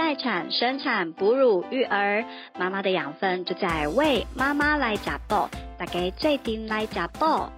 [0.00, 2.24] 待产、生产、哺乳、育儿，
[2.58, 5.46] 妈妈的养分就在为妈妈来加爆，
[5.78, 7.52] 大家最顶来加爆。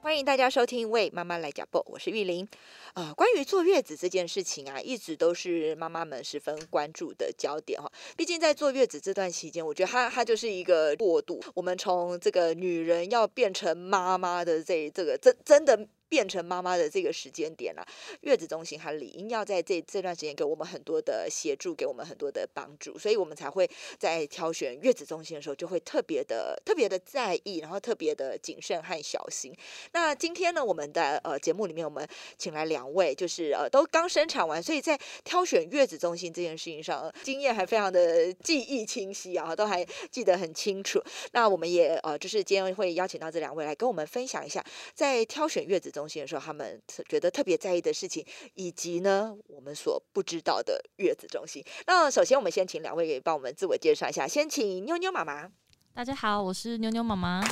[0.00, 2.46] 欢迎大家收听《为妈妈来加播》，我是玉玲。
[2.94, 7.90] 呃，关于坐月子这件事情啊，一直都是妈妈们十分关注的焦点哈。
[8.16, 15.88] 毕竟在坐月子这段期间，我觉得它它就是一个过渡，我们从这个女人要变成妈妈的这这个真真的。
[16.08, 17.86] 变成妈妈的这个时间点了，
[18.20, 29.52] 月子中心它理应要在这这段时间给我们很多的协助，给我们很多的帮助，所以我们才会在挑选月子中心的时候就会特别的特别的在意，然后特别的谨慎和小心。
[29.92, 32.06] 那今天呢，我们的呃节目里面，我们
[32.38, 41.02] 请来两位，就是呃都刚生产完，所以在挑选月子中心这件事情上，经验还非常的记忆清晰啊，都还记得很清楚。
[41.32, 45.92] 那我们也呃就是今天会邀请到这两位来跟我们分享一下，在挑选月子。
[45.96, 51.64] 中心的时候，他们觉得特别在意的事情，以及呢，我们所不知道的月子中心。
[51.86, 54.28] 那首先，我们先请两位给帮我们自我介绍一下。
[54.28, 55.50] 先请妞妞妈妈。
[55.94, 57.42] 大家好，我是妞妞妈妈。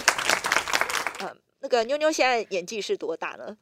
[1.20, 3.56] 嗯，那个妞妞现在年纪是多大呢？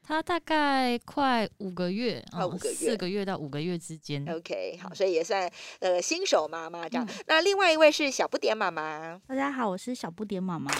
[0.00, 4.24] 她大概快五个月，快五个月，四个月到五个月之间。
[4.32, 5.50] OK，好，所以也算
[5.80, 7.06] 呃新手妈妈这样。
[7.26, 9.20] 那另外一位是小不点妈妈。
[9.26, 10.70] 大家好，我是小不点妈妈。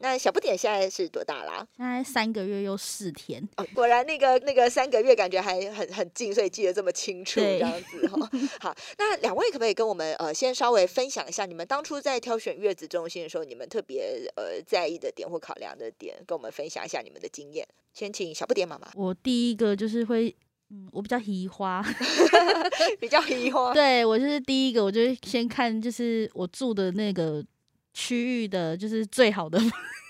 [0.00, 1.66] 那小不点现在是多大啦？
[1.76, 3.42] 现在三个月又四天。
[3.56, 8.30] 哦，果然那个那个三个月感觉还很很近，所以记得这么清楚这样子哈。
[8.60, 17.66] 好，那两位可不可以跟我们呃先稍微分享一下，你们当初在挑选月子中心的时候，你们特别呃在意的点或考量的点，跟我们分享一下你们的经验。
[17.92, 18.88] 先请小不点妈妈。
[18.94, 20.34] 我第一个就是会，
[20.70, 21.82] 嗯，我比较移花，
[23.00, 23.72] 比较移花。
[23.72, 27.44] 对我就是第一个，我就先看就是我住的那个。
[27.96, 29.58] 区域的就是最好的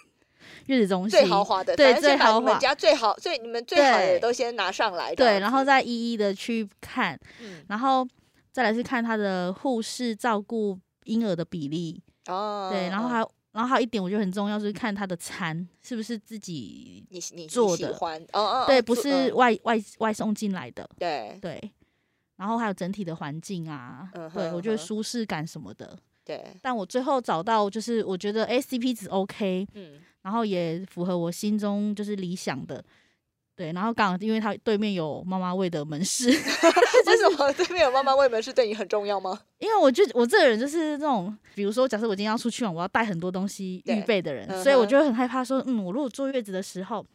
[0.67, 2.39] 月子中心，最豪华的，对，最豪华。
[2.41, 7.17] 你们家最好，所以你们最好的都先拿上来，对，然后再一一的去看，
[7.69, 8.05] 然后
[8.51, 12.02] 再来是看他的护士照顾婴儿的比例。
[12.27, 17.96] 哦，对，然后还有，然后还有一点我觉得很重要，是看他的餐是不是自己你你做的，
[18.33, 21.39] 哦哦，对，不是外外外送进来的，对。
[21.41, 21.73] 对，
[22.35, 25.96] 然后还有整体的环境啊，对我觉得舒适感什么的。
[26.27, 32.85] 对，但我最后找到就是我觉得 A C P 值 OK，嗯，然后也符合我心中就是理想的，
[33.55, 36.29] 对，然后刚好因为他对面有妈妈味的门市，
[37.07, 39.41] 为什么对面有妈妈味门市对你很重要吗？
[39.61, 47.07] 因为我就我这个人就是那种，比如说假设我今天要出去玩，我要带很多东西预备的人，所以我就会很害怕说，嗯，我如果坐月子的时候。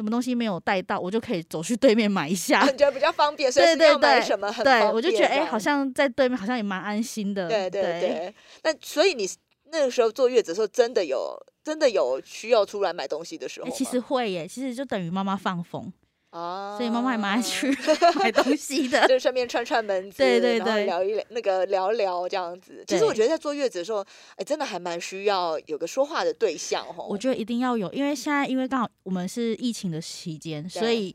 [0.00, 3.52] 什么东西没有带到，我就可以走去对面买一下， 觉得比较方便。
[3.52, 7.46] 对对对，什么很对我就觉得哎，好像在对面，好像也蛮安心的。
[7.46, 8.34] 对对对。
[8.62, 9.28] 那所以你
[9.70, 13.68] 那个时候坐月子的时候，真的有真的有需要出来买东西的时候？
[13.68, 15.92] 其实会耶，其实就等于妈妈放风。
[16.30, 17.76] 哦，所以妈妈还蛮爱去
[18.20, 22.84] 买东西的， 就顺便串串门子，对对对，聊一聊那个聊聊这样子。
[22.86, 24.04] 其实我觉得在坐月子的时候，
[24.36, 27.06] 哎，真的还蛮需要有个说话的对象哦。
[27.08, 31.14] 我觉得一定要有，因为现在因为刚好我们是疫情的期间，所以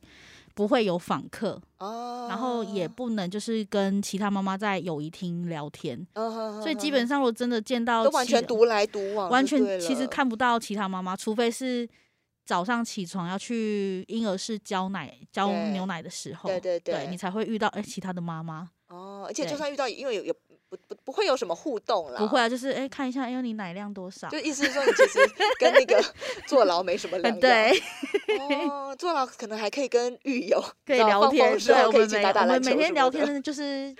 [0.53, 6.05] 不会有访客哦，然后也不能就是跟其他妈妈在友谊厅聊天，
[6.61, 11.87] 所以基本上如果真的见到，都完全独来独往，完全其实看不到其他妈妈，除非是。
[12.45, 19.25] 早上起床要去婴儿室交奶、交牛奶的时候，对对对，你才会遇到哎其他的妈妈哦。
[19.27, 20.33] 而且就算遇到，因为有有
[20.69, 24.29] 不不不会有什么互动啦，不会啊，就是哎看一下，哎你奶量多少？
[24.29, 25.19] 就意思是说你其实
[25.59, 26.03] 跟那个
[26.47, 27.39] 坐牢没什么两样。
[27.39, 27.71] 对，
[28.69, 33.95] 哦，坐牢可能还可以跟狱友可以聊天，对，可以打打篮球我们每天聊天就是。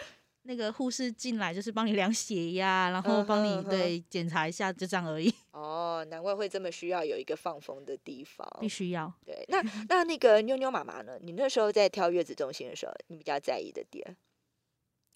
[0.47, 5.33] 那个护士进来就是帮你量血压，然后帮你对检查一下，就这样而已。
[5.51, 8.47] 哦，难怪会这么需要有一个放风的地方。
[8.61, 9.11] 必须要。
[9.25, 11.13] 对，那 那那个妞妞妈妈呢？
[11.19, 14.15] 你那时候在挑月子中心的时候，你比较在意的点？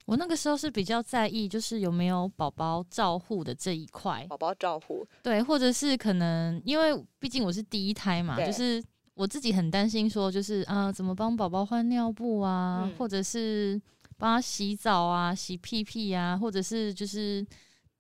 [0.08, 4.26] 我那个时候是比较在意，就是有没有宝宝照护的这一块。
[4.28, 5.06] 宝宝照护。
[5.22, 13.80] 对，或者是可能因为毕竟我是第一胎嘛，就是我自己很担心说，就是啊，怎么帮宝宝换尿布啊，或者是。
[14.20, 17.44] 帮他洗澡啊，洗屁屁啊，或者是就是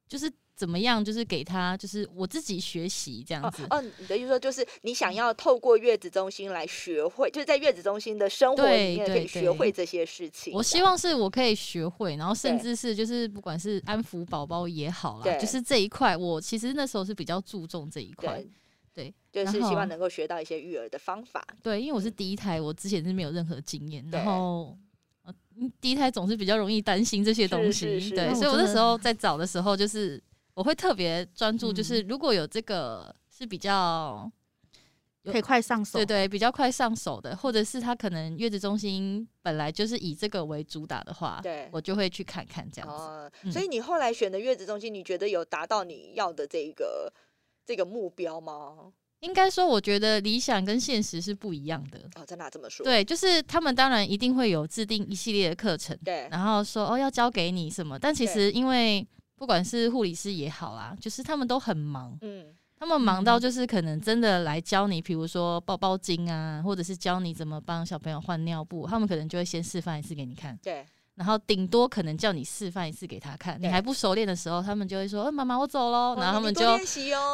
[0.07, 3.65] 就是怎么样，就是给他就是我自己学习这样子。
[3.69, 10.53] 哦，你的意思说就是你想要透过月子中心来学会，就是在月子中心的生活里面可以学会这些事情。
[10.53, 18.43] 我希望是我可以学会，然后甚至是就是不管是安抚宝宝也好啦，就是这一块，我其实那时候是比较注重这一块。
[18.93, 21.41] 对，就是希望能够学到一些育儿的方法。
[21.63, 24.77] 对，因为我是第一胎，我之前是没有任何经验，然后。
[25.81, 30.21] 第一胎总是比较容易担心这些东西，对，所以我那时候在找的时候，就是
[30.53, 34.31] 我会特别专注，就是如果有这个是比较
[35.25, 43.51] 可以快上手，对对，比较快上手的，或者是他可能月子中心本来就是以这个为主打的话，对，我就会去看看这样子。
[43.51, 47.11] 所以你后来选的月子中心，你觉得有达到你要的这个
[47.65, 48.91] 这个目标吗？
[49.21, 51.99] 应该说，我觉得理想跟现实是不一样的。
[52.15, 52.83] 哦，在哪这么说？
[52.83, 59.05] 对，就是他们当然一定会有制定一系列的课程，对，然后说哦要教给你什么，但其实因为
[59.35, 62.45] 不管是护理师也好啦，就是他们都很忙，嗯，
[62.77, 70.85] 他们忙到就是可能真的来教你，比如说包包巾啊，或者是教你怎么帮小朋友换尿布，他们可能就会先示范一次给你看，对。
[71.19, 76.79] 然后顶多可能叫你示范一次给他看，你还不熟练的时候，他们就会说：“呃，妈妈，我走喽。”然后他们就哦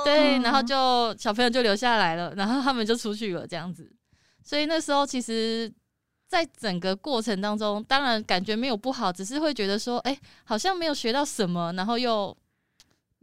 [0.03, 3.87] 对，然后就小朋友就留下来了，然后他们就出去了，这样子。
[4.43, 5.71] 所以那时候其实，
[6.27, 12.35] 在整个过程当中，当然感觉没有不好，只是会觉得说：“哎，好像没有学到什么。”然后又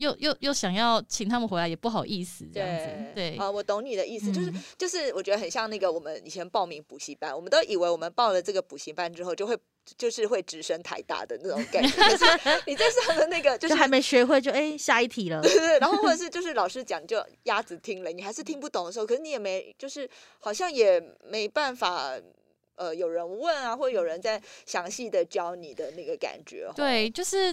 [0.03, 3.13] 又又又想要请他们回来，也不好意思这样子。
[3.15, 9.57] 对啊，我懂你的意思，就是就是我觉得很像那个我们以前报名补习班，我们都以为我们报了这个补习班之后就会。
[9.99, 11.97] 就是会直升台大的那种感觉，
[12.69, 20.09] 你在上的那个 就是还没学会就哎下一题了，对对，然后或者是 就是老师讲就鸭子听了，你还是听不懂的时候，可是你也没就是
[20.39, 22.17] 好像也没办法
[22.77, 26.71] 呃有人问啊，或有人在详细的教你的那个感觉。
[26.77, 27.53] 对，就是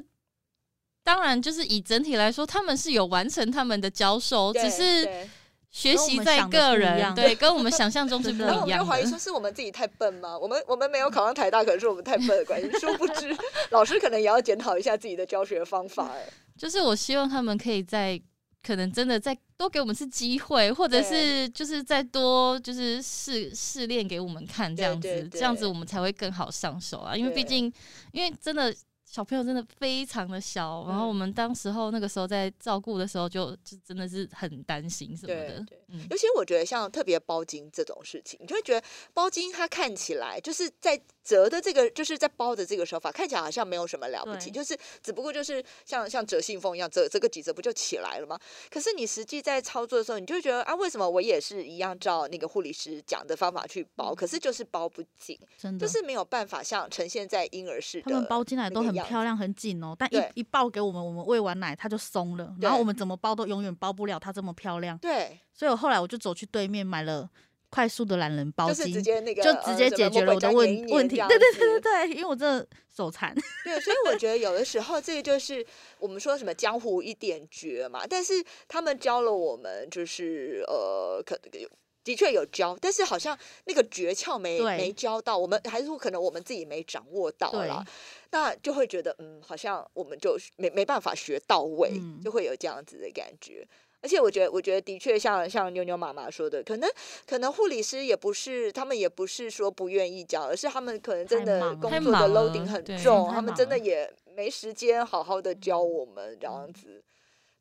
[1.10, 5.28] 当然就是以整体来说，他们是有完成他们的教授，只是。
[5.72, 8.74] 学习在个人，对，跟我们想象中是 不一样的。
[8.74, 10.36] 我就怀疑说，是我们自己太笨吗？
[10.36, 12.68] 我们我们没有考上台大，可能是我们太笨的关系。
[12.80, 13.38] 殊不知，
[13.70, 16.10] 老师可能也要检讨一下自己的教学方法。
[16.16, 16.28] 哎，
[16.58, 18.20] 就是我希望他们可以在
[18.66, 27.16] 可能真的再多给我们次机会，或者是就是再多就是试试练给我们看，这样子，这样子我们才会更好上手啊。
[27.16, 27.72] 因为毕竟，
[28.12, 28.76] 因为真的。
[29.10, 35.66] 小朋友真的非常的小，然后我们当时候那个时候在照顾的时候，就就真的是很担心什么的。
[35.66, 35.79] 对，
[36.10, 41.02] 尤其我觉得像特别包巾这种事情，你就会觉得包巾它看起来就是在。
[41.22, 48.40] 折的这个就是在包的这个手法，看起来好像没有什么了不起，就是只不过就是像像折信封一样，折折个几折不就起来了吗？
[48.72, 58.02] 可是你实际在操作的时候，你就会觉得啊，为什么我也是一样照那个护理师讲的方法去包，可是就是包不紧，真的就是没有办法像呈现在婴儿室。
[58.02, 64.98] 他们包进来都很漂亮很紧哦，但一一抱给我们，我们喂完奶它就松了，然后我们怎么包都永远包不了它这么漂亮。
[64.98, 67.30] 对，所以我后来我就走去对面买了。
[67.72, 71.18] 快速的懒人包巾，就直接那个，就直接解决了我的问问题。
[71.18, 73.32] 对对对对对，因为我真的手残。
[73.64, 75.64] 对，所以我觉得有的时候这个就是
[76.00, 78.08] 我们说什么江湖一点绝嘛。
[78.10, 81.70] 但是他们教了我们，就是呃，可有
[82.04, 87.86] 的确有教，但是好像那个诀窍没没教到，我们还是说可能我们自己没掌握到啦，
[88.32, 93.68] 那就会觉得嗯，好像我们就没没办法学到位，就会有这样子的感觉。
[94.02, 96.90] 而且我觉得，我觉得的确像像妞妞妈妈说的，可能
[97.28, 107.04] 可能护理师也不是他们也不是说不愿意教，而是他们可能真的工作的 loading 很重，他们真的也没时间好好的教我们这样子。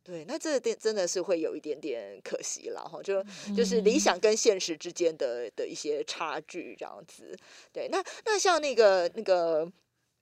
[0.05, 3.23] 对，那这点真的是会有一点点可惜了哈，就
[3.55, 7.37] 就是理想跟现实之间的的一些差距这样子。
[7.73, 9.70] 对，那那像那个那个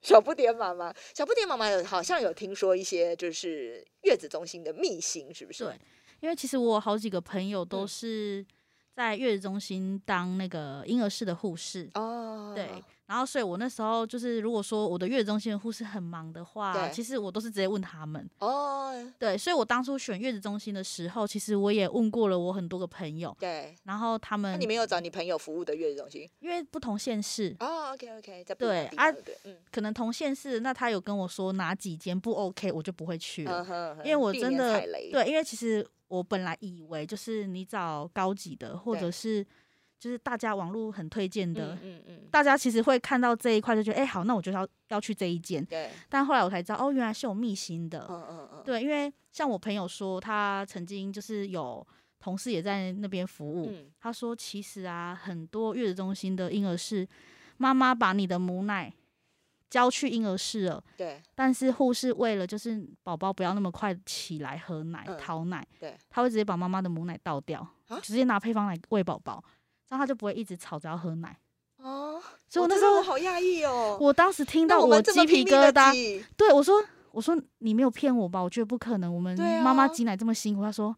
[0.01, 5.63] 小不点妈妈，小不点妈妈有好像有听说一些就是月子中心的秘辛，是不是？
[5.63, 5.73] 对。
[6.19, 8.45] 因为其实我好几个朋友都是
[8.93, 11.89] 在月子中心当那个婴儿室的护士。
[11.93, 26.27] 哦，对，然后所以我那时候就是如果说我的月子中心的护士很忙的话，其实我都是直接问他们哦，对，所以我当初选月子中心的时候，其实我也问过了我很多个朋友，对，然后他们，那你没有找你朋友服务的月子中心？
[26.39, 29.11] 因为不同县市哦，OK OK，在对啊，
[29.43, 34.81] 嗯，可能同县市，那他有跟我说哪几间不 OK，我就不会去了，因为我真的
[35.11, 35.87] 对，因为其实。
[36.07, 39.45] 我本来以为就是你找高级的，或者是
[39.99, 45.63] 就是大家网络很推荐的，嗯嗯，大家其实会看到这一块就觉得，哎，好，那我就要要去这一间。
[45.65, 45.89] 对。
[46.07, 48.05] 但后来我才知道，哦，原来是有秘辛的。
[48.09, 48.63] 嗯嗯嗯。
[48.63, 51.85] 对，因为像我朋友说，他曾经就是有
[52.19, 57.07] 同事也在那边服务，他说其实啊，很多月子中心的婴儿是，
[57.57, 58.93] 妈妈把你的母奶。
[59.69, 61.21] 交去婴儿室了，对。
[61.35, 67.65] 但是护士为了就是宝宝不要那么快起来喝奶、讨奶，对，他会直接把妈妈的母奶倒掉，
[68.01, 69.43] 直接拿配方奶喂宝宝，
[69.89, 71.37] 这样他就不会一直吵着要喝奶。
[71.77, 73.97] 哦，所以我那时候好压抑哦。
[74.01, 78.41] 我当时听到我鸡皮疙瘩，对我说：“我说你没有骗我吧？
[78.41, 80.95] 我觉得不可能，我们妈妈挤奶这么辛苦。”他说：“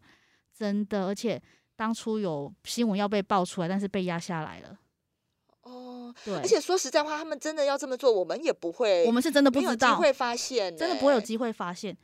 [0.56, 1.40] 真的，而且
[1.76, 4.78] 当初有新闻要被爆出来，但是被压下来了。”
[6.24, 11.96] 对，而且说实在话，他们真的要这么做，我们也不会，我们是真的不知道，机会发现，真的不会有机会发现，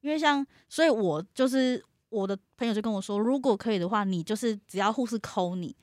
[0.00, 5.74] 因为像，所以我就是我的朋友就跟我说，如果可以的话，你就是只要护士抠你，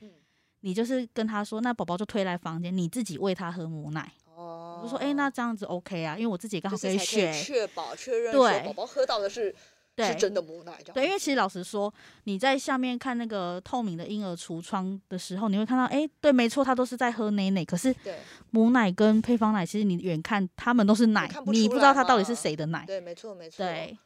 [0.60, 4.12] 你就是跟他说，那宝宝就推来房间，你自己喂他喝母奶。
[4.34, 9.54] 哦，我说，哎，那这样子 OK 啊，因为我自己刚好可以选，确保确认对宝宝喝到的是。
[9.98, 11.92] 是真的母奶，对，因为其实老实说，
[12.24, 17.64] 你在下面看那个透明的婴儿橱窗的时候，你会看到，哎，对，没错，他都是在喝奶奶。
[17.64, 17.94] 可是，
[18.50, 22.84] 母奶跟配方奶，其实你远看，他们都是奶，你不知道他到底是谁的奶。
[22.86, 23.58] 对，没错，没错。
[23.58, 23.98] 对。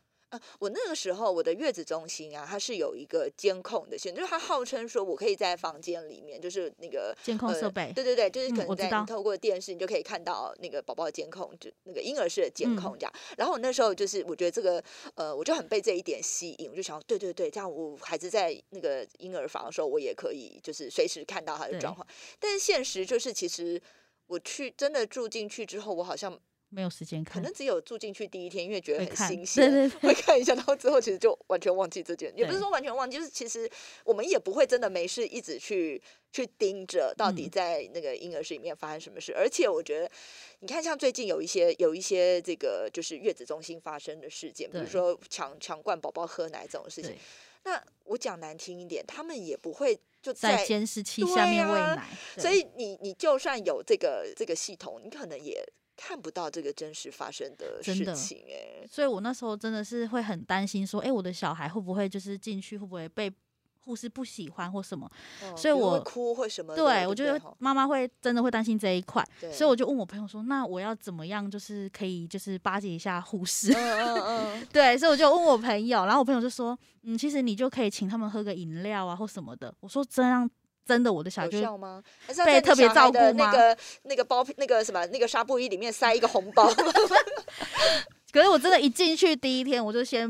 [0.59, 13.12] 我那个时候，我的月子中心啊，它是有一个监控的，就是它号称说我可以在房间里面，就是那个监控设备，对对对，就是可能在透过电视，你就可以看到那个宝宝的监控，就那个婴儿室的监控这样。
[13.37, 14.83] 然后我那时候就是，我觉得这个
[15.14, 22.07] 呃，我就很被这一点吸引，我就想，对对对，这样我孩子在那个婴儿房的时候，我也可以就是随时看到他的状况。
[22.38, 23.81] 但是现实就是，其实
[24.26, 26.38] 我去真的住进去之后，我好像。
[26.75, 33.71] 没有时间看，可能只有住进去第一天，因为觉得很新鲜，会看一下，然后之后其实就完全忘记这件，也不是说完全忘记，就是其实
[34.04, 36.02] 我们也不会真的没事一直去
[36.33, 39.33] 去盯着到底在那个婴儿室里面发生什么事。
[39.37, 40.11] 而且我觉得，
[40.59, 47.14] 你看像最近有一些有一些这个就是月子中心发生的事件，比如说强强灌宝宝喝奶这种事情，
[47.62, 55.64] 那我讲难听一点，他们也不会就在监视器下面喂奶，所以你你就算有这个这个系统，你可能也。
[55.97, 63.33] 看不到这个真实发生的事情，哎，所以我那时候真的是会很担心，说，哎，我的小孩会不会就是进去，会不会被
[63.81, 65.09] 护士不喜欢或什么？
[65.57, 66.75] 所以我哭或什么？
[66.75, 73.73] 对，我觉得妈妈会真的会担心这一块，所以我就问我朋友说，那我要怎么样，就是可以就是巴结一下护士？
[73.73, 79.73] 嗯嗯 对，所以我就问我朋友，然后我朋友就说，嗯，其实你就可以请他们喝个饮料啊或什么的。
[79.81, 80.51] 我说这样。
[80.85, 82.03] 真的，我的小孩就吗？
[82.45, 83.47] 被特别照顾吗？
[83.47, 86.69] 那个那个包那个什么那个纱布衣里面塞一个红包。
[88.33, 90.29] 可是我真的，一进去第一天，我就先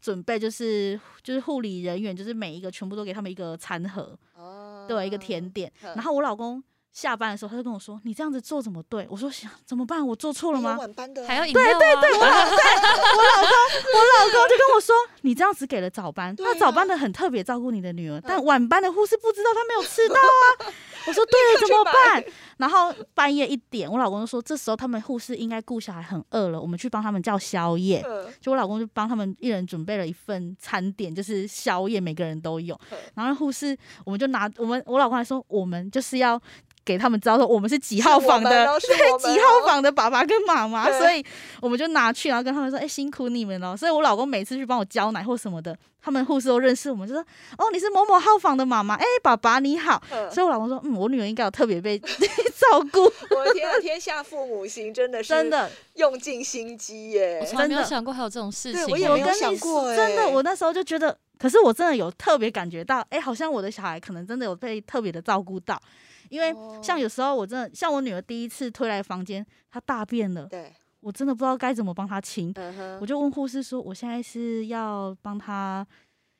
[0.00, 5.72] 准备，就是就是护理人员，就是每一个全部都给他们一个餐盒，哦，对，一个甜点。
[5.80, 6.62] 然后我老公。
[6.94, 10.06] 下班的时候，他就跟我说：“你这样子做怎么对？”我说：“想怎么办？
[10.06, 10.78] 我做错了吗？”
[11.26, 13.50] 还要饮料对对对，我老公，我老公，
[13.92, 20.72] 我老公就跟我说：“你这样子给了早班，那早班的很特别照顾你的女儿，但晚班的护士不知道他没有吃到啊。”
[21.06, 22.24] 我说： “对，怎么办？”
[22.58, 28.04] 然后半夜一点，我老公就说：“这时候他们护士应该顾小孩很饿了，我们去帮他们叫宵夜。”
[28.40, 32.78] 就我老公就帮他们一人准备了一份餐点，就是宵夜，每个人都有。
[33.14, 36.40] 然后护士，我们就拿我们，我老公还说：“我们就是要。”
[36.84, 41.24] 给他们知道说我们是几号房的， 对几号房的爸爸跟妈妈，所以
[41.62, 47.22] 我们就拿去，然后跟他们说：“哎，辛苦你们了。”所以，我老公每次去帮我交奶或什么的，他们护士都认识我们，就说
[47.56, 51.98] ：“哦，你是某某号房的妈妈，哎，爸爸你好。”所以，我老公说：“嗯，我女儿应该有特别被
[52.60, 57.38] 照顾。”我的天，天下父母心真的是真的用尽心机耶！
[57.40, 59.96] 我从来没有想过还有这种事情，我也没有想过。
[59.96, 65.80] 真的，我那时候就觉得，可是我真的有特别感觉到，哎，好像我的小孩可能真的有被特别的照顾到。
[66.28, 70.70] 因为像有时候我真的像我女儿第一次推来房间，她大便了，对
[71.04, 72.52] 我真的不知道该怎么帮他清，
[72.98, 75.86] 我就问护士说，我现在是要帮他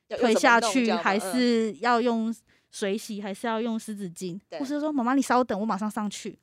[0.09, 2.35] 推下去，还是要用
[2.71, 4.40] 水洗，还是要用湿纸巾？
[4.59, 6.38] 护士说，妈妈你稍等，我马上上去。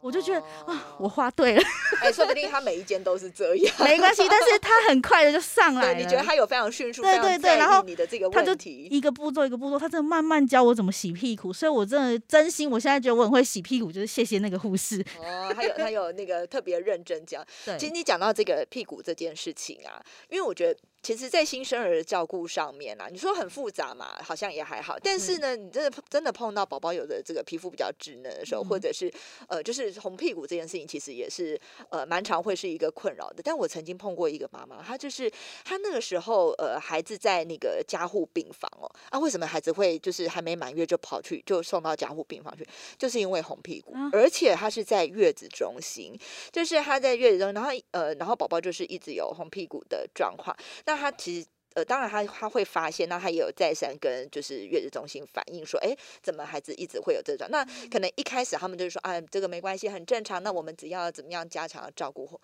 [0.00, 1.62] 我就觉得啊，我画对了。
[2.00, 4.26] 哎，说不定他每一间都是这样，没关系。
[4.28, 5.98] 但是他很快的就上来了。
[5.98, 7.02] 你觉得他有非常迅速？
[7.02, 7.56] 对对对。
[7.56, 11.52] 然后你的这个问题，一个步骤一个步骤，他真的慢慢教我怎么洗屁股。
[11.52, 15.04] 所以我真的真心，我现在觉得我很会洗屁股，就是谢谢那个护士。
[15.18, 17.44] 哦，还有他有那个特别认真讲。
[17.66, 20.80] 对，其实你讲到这个屁股这件事情啊，因为我觉得。
[21.02, 24.98] 其实，在新生儿的照顾上面啊，你说很复杂嘛，好像也还好。
[24.98, 29.10] 但是呢，你真的真的碰到宝宝有的这个皮肤比较稚嫩的时候，或者是
[29.48, 33.42] 呃，就是红屁股这件事情，其实也是呃蛮常会是一个困扰的。
[33.42, 35.30] 但我曾经碰过一个妈妈，她就是
[35.64, 42.66] 她那个时候呃孩子在那个加护病房哦，啊，为什么孩子会就是还没满月就跑去就送到加护病房去？
[42.98, 46.14] 就是因为红屁股，而且她是在月子中心，
[46.52, 50.54] 就是她在月子中，然后呃，然后宝宝就是一直有红屁股的状况。
[50.90, 57.46] 那他其实呃，当然他他会发现，那他也有再三跟就是月子中心反映说，哎，怎么孩子一直会有这种？
[57.50, 60.42] 那可能一开始他们就是说，啊，这个没关系，很正常。
[60.42, 62.40] 那我们只要怎么样加强照顾？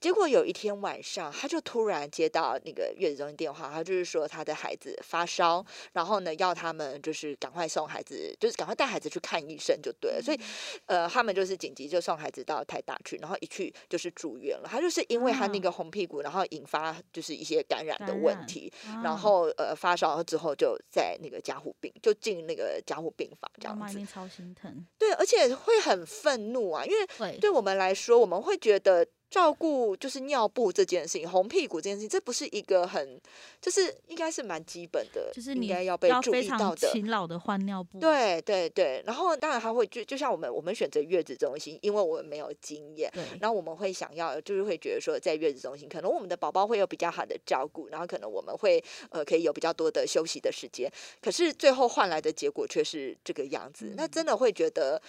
[0.00, 10.22] 结果有一天晚上，他就突然接到那个月子中心电话，他就是说他的孩子发烧，然后呢要他们就是赶快送孩子，就是赶快带孩子去看医生就对了。
[10.22, 10.40] 所以，
[10.86, 14.68] 呃，他们就是紧急就送孩子到台大去，然后一去就是住院了。
[14.70, 18.65] 他就是因为他那个红屁股，然后引发就是一些感染的问题，
[19.02, 24.04] 然后呃发烧之后就在那个加护病就进那个加护病房这样子。
[24.06, 24.86] 超心疼。
[24.98, 29.06] 对，而且会很愤怒啊，因为对我们来说，我们会觉得。
[29.28, 33.20] 照顾就是尿布这件事情，红屁股这件事情，这不是一个很，
[33.60, 37.98] 就是应该是蛮基本的，就是你应该要被注意到的，勤劳的换尿布。
[37.98, 50.90] 对对对，然后当然他会就就像我们我们选择月子中心，因为我们没有经验，然后我们会想要就是会觉得说在月子中心，可能我们的宝宝会有比较好的照顾，然后可能我们会呃可以有比较多的休息的时间，
[51.20, 55.02] 可是最后换来的结果却是这个样子，那真的会觉得。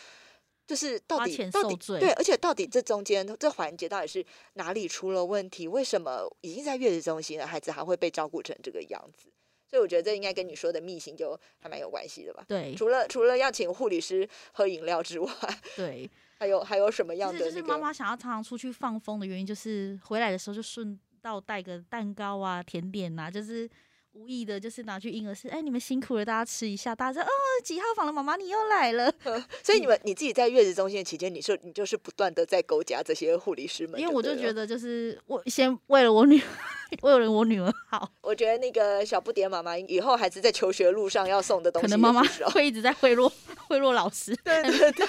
[0.68, 4.24] 就是到底到底对，而且到底这中间这环节到底是
[4.56, 5.66] 哪里出了问题？
[5.66, 9.30] 为什么已经在月子中心的孩子还会被照顾成这个样子？
[9.66, 12.44] 所以我觉得这应该跟你说的秘辛就还蛮有关系的吧？
[12.48, 15.32] 对，除了除了要请护理师喝饮料之外，
[15.76, 17.40] 对，还有还有什么样的？
[17.40, 23.70] 就是妈妈想要常常出去放风的原因，就是回来的时候就顺道带个蛋糕啊、甜点啊，就是。
[24.18, 26.96] 无意的，就是拿去婴儿室，哎，你们辛苦了，大家吃一下。
[26.96, 27.32] 大家说，哦，
[27.64, 29.14] 几号房的妈妈你又来了。
[29.64, 34.00] 所以你们你自己在月子中心的期间，你说你就是不断的在勾夹这些护理师们。
[34.02, 36.42] 因为我就觉得，就是我先为了我女，
[37.04, 38.12] 为了我女儿好。
[38.22, 43.32] 我觉得那个小不点妈妈以后孩子在求学路上要送的东西，可能妈妈会一直在贿赂
[43.70, 44.36] 贿赂老师。
[44.38, 45.06] 对对对，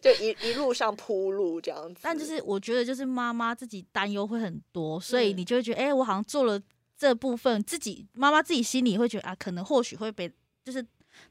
[0.00, 2.00] 就一一路上铺路这样子。
[2.02, 6.60] 但就是我觉得，就是妈妈自己担忧会很多，所以你就会觉得，哎，我好像做了。
[7.02, 10.32] 这部分自己妈妈自己心里会觉得啊，可能或许会被
[10.64, 10.80] 就是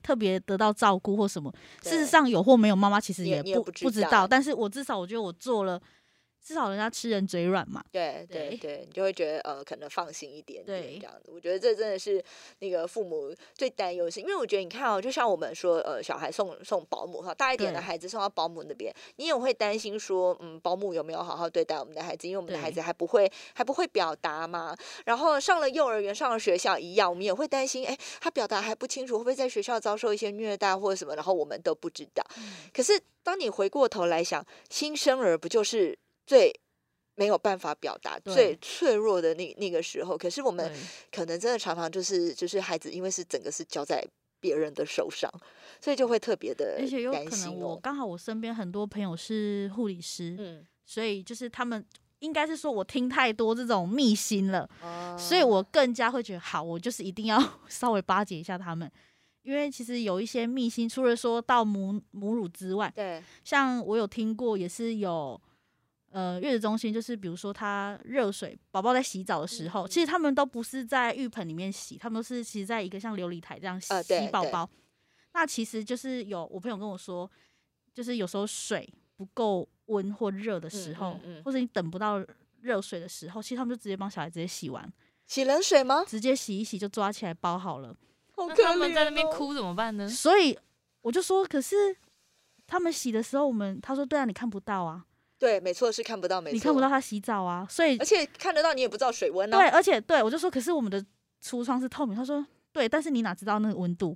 [0.03, 1.49] 特别得到照顾或什么。
[1.81, 4.27] 事实上有或没有，妈妈其实也不不知道。
[4.27, 5.81] 但是我至少我觉得我做了。
[6.43, 11.31] 至少人家吃人嘴软嘛，对对对，你就会觉得呃，可能放心一点点这样子。
[11.31, 12.23] 我觉得这真的是
[12.59, 22.27] 那个父母最担忧的，因为我觉得你看哦，就像我们说呃，小孩送送保姆哈，大一点的孩子送到保姆那边，你也会担心说，嗯，保姆有没有好好对待我们的孩子？
[22.27, 24.75] 因为我们的孩子还不会还不会表达嘛。
[25.05, 31.15] 然后上了幼儿园，上了学校一样，我们也会担心，哎，他表达还不清楚，会不会在学校遭受一些虐待或者什么？
[31.15, 32.25] 然后我们都不知道。
[32.73, 35.97] 可是当你回过头来想，新生儿不就是？
[36.25, 36.53] 最
[37.15, 40.71] 没有办法表达、最脆弱的那那个时候，可是我们
[41.11, 44.03] 可能真的常常就是就是孩子，因为是整个是交在
[44.39, 45.29] 别人的手上，
[45.79, 51.85] 所以就会特别的，而且有可能我刚好我身边很多朋友是护理师，嗯，所以就是他们
[52.19, 54.67] 应该是说我听太多这种秘辛了，
[55.19, 58.89] 所以我更加会觉得好，我就是一定要 稍微巴结一下他们，
[59.43, 65.39] 因为其实有一些秘辛，除了说到母母乳之外，对，像我有听过也是有。
[66.11, 73.93] 呃，月子中心就是，比如说他热水，宝宝在洗澡的时候，其实他们都不是在浴盆里面洗，他们都是其实在一个像琉璃台这样洗
[74.29, 74.69] 宝宝。
[75.33, 77.31] 那其实就是有我朋友跟我说，
[77.93, 82.21] 就是有时候水不够温或热的时候，或者你等不到
[82.59, 84.91] 热水的时候，其实他们就直接帮小孩直接洗完，
[85.27, 86.03] 洗冷水吗？
[86.05, 87.95] 直接洗一洗就抓起来包好了。
[88.35, 90.09] 那他们在那边哭怎么办呢？
[90.09, 90.59] 所以
[91.01, 91.95] 我就说，可是
[92.67, 95.05] 他们洗的时候，我们他说对啊，你看不到啊。
[95.41, 99.57] 对，没错，是看不到，没错，你看不到他洗澡啊，所以而且看得到，你也不知道水温啊。
[99.57, 101.03] 对，而且对我就说，可是我们的
[101.43, 102.15] 橱窗是透明。
[102.15, 104.15] 他说，对，但是你哪知道那个温度？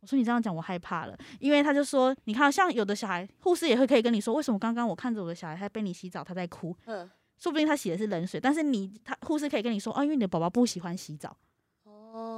[0.00, 7.08] 我说你这样讲，我害怕了，因为他就说，你看，像有的小孩，护士也会可以跟你说，为什么刚刚我看着我的小孩，他被你洗澡，他在哭，嗯，
[7.38, 11.36] 说不定他洗的是冷水，但是你他护士可以跟你说，哦，因为你的宝宝不喜欢洗澡。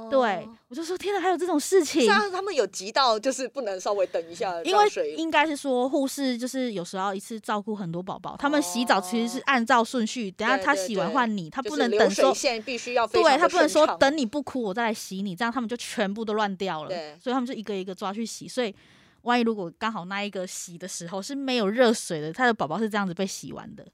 [0.09, 2.05] 对，我就说天哪，还有这种事情？
[2.05, 12.33] 像他们有急到，就是不能稍微等一下，因为应该是说护士就是有时候一次照顾很多宝宝，他们洗澡其实是按照顺序，等下他洗完换你，他不能等说
[12.65, 16.89] 必须要对他不能说等你不哭我再来洗你，这样他们就全部都乱掉了。
[17.21, 18.47] 所以他们就一个一个抓去洗。
[18.47, 18.73] 所以
[19.21, 23.85] 万一如果刚好那一个洗的时候是没有热水的，他的宝宝是这样子被洗完的。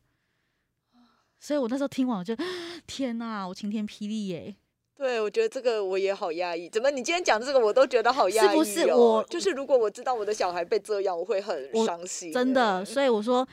[1.39, 2.33] 所以我那时候听完我就
[2.87, 4.55] 天哪，我晴天霹雳耶！
[4.95, 6.69] 对，我觉得这个我也好压抑。
[6.69, 8.51] 怎么你今天讲这个，我都觉得好压抑哦。
[8.51, 12.31] 是不是我就是如果我知道我的小孩被这样，我会很伤心。
[12.31, 13.47] 真的，所以我说，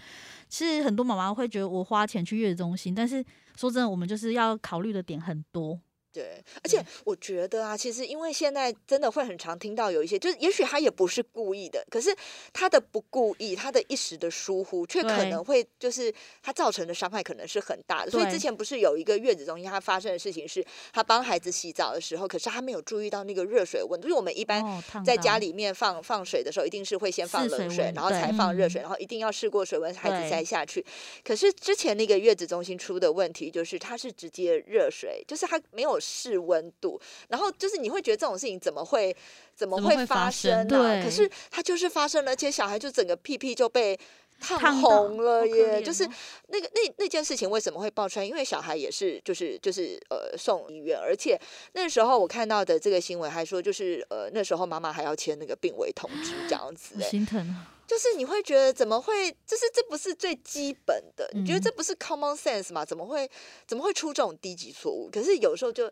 [0.48, 3.24] 其实很多妈妈会觉得我花钱去月子中心，但是
[3.56, 5.78] 说真的，我们就是要考虑的点很多。
[6.12, 12.14] 对，而且我觉得啊，其实因为现在真的会很常听到有一些，就是也许他也不是故意的，可是
[12.52, 18.10] 他的不故意，他的一时的疏忽，却可能会就是他造成的伤害可能是很大的。
[18.10, 24.08] 所以之前不是有一个月子中心，他发生的事情是，他帮孩子洗澡的时候，可是他没有注意到那个热水温度。
[24.08, 30.84] 因为我们一般在家里面放放水的时候，一定是会先放冷水，然后才放热水，然后一定要试过水温，孩子再下去。
[31.22, 35.99] 可是之前那个月子中心出的问题就是，他是直接热水，就是他没有。
[36.00, 39.14] 试温度，然后就是你会觉得这种事情怎么会
[39.54, 41.02] 怎么会发生呢？
[41.04, 41.30] 可是？
[41.50, 43.98] 它就是发生了，而且小孩就整个屁屁就被
[44.40, 45.82] 烫红了耶！
[45.82, 46.08] 就是
[46.48, 48.24] 那个那那件事情为什么会爆出来？
[48.24, 51.40] 因为小孩也是就是就是呃送医院，而且
[51.74, 57.54] 那时候我看到的这个新闻还说，就是呃那时候妈妈还要签那个病危通知这样子，心疼。
[57.86, 59.30] 就是你会觉得怎么会？
[59.46, 61.28] 就是这不是最基本的？
[61.34, 62.84] 你觉得这不是 common sense 吗？
[62.84, 63.28] 怎么会
[63.66, 65.10] 怎么会出这种低级错误？
[65.12, 65.90] 可是有时候就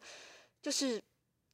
[0.63, 1.01] 就是。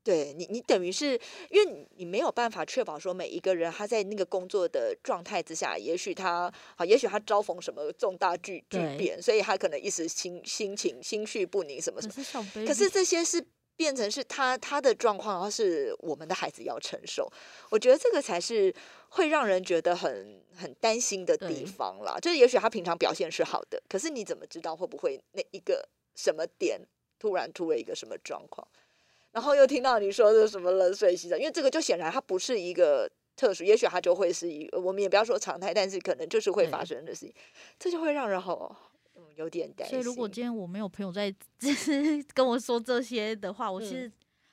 [0.05, 12.67] 对你，你等于是因为你没有办法确保说每一个人他在那个工作的状态之下，也许他啊，也许他遭逢什么重大巨巨变，所以他可能一时心心情心绪不宁什么什么。
[12.67, 13.43] 可是这些是
[13.77, 17.27] 变成是他他的状况，然后是我们的孩子要承受。
[17.71, 18.73] 我觉得这个才是
[19.09, 22.19] 会让人觉得很很担心的地方啦。
[22.21, 26.79] 就是也许他平常表现是好的，可是你怎么知道会不会那一个什么点
[27.19, 28.69] 突然出了一个什么状况？
[29.35, 37.35] 然后又听到你说的什么冷水洗澡，因为这个就显然它不是一个特殊，也许它就会是一，我们也不要说常态，但是可能就是会发生的事情，
[37.77, 38.93] 这就会让人好
[39.35, 39.91] 有点担心。
[39.91, 41.35] 所以如果今天我没有朋友在
[42.33, 44.11] 跟我说这些的话，我其实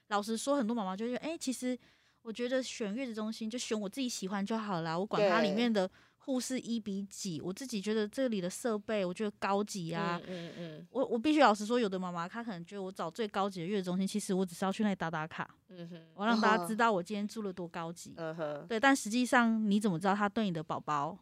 [0.08, 1.78] 老实说，很多妈妈就觉得，哎，其实
[2.24, 5.88] 我觉得选月子中心就选我自己喜欢就好了，我管它里面的。
[6.24, 10.22] 护士一比几，我自己觉得这里的设备，我觉得高级啊。
[10.28, 10.88] 嗯嗯。
[10.92, 15.56] 我我必须老实说，有的妈妈她可能觉得我找最高级的月子中心，其实我只是要去那里打打卡。
[15.70, 16.02] 嗯哼。
[16.14, 18.14] 我让大家知道我今天住了多高级。
[18.18, 18.66] 嗯哼。
[18.68, 21.18] 对，但实际上你怎么知道他对你的宝宝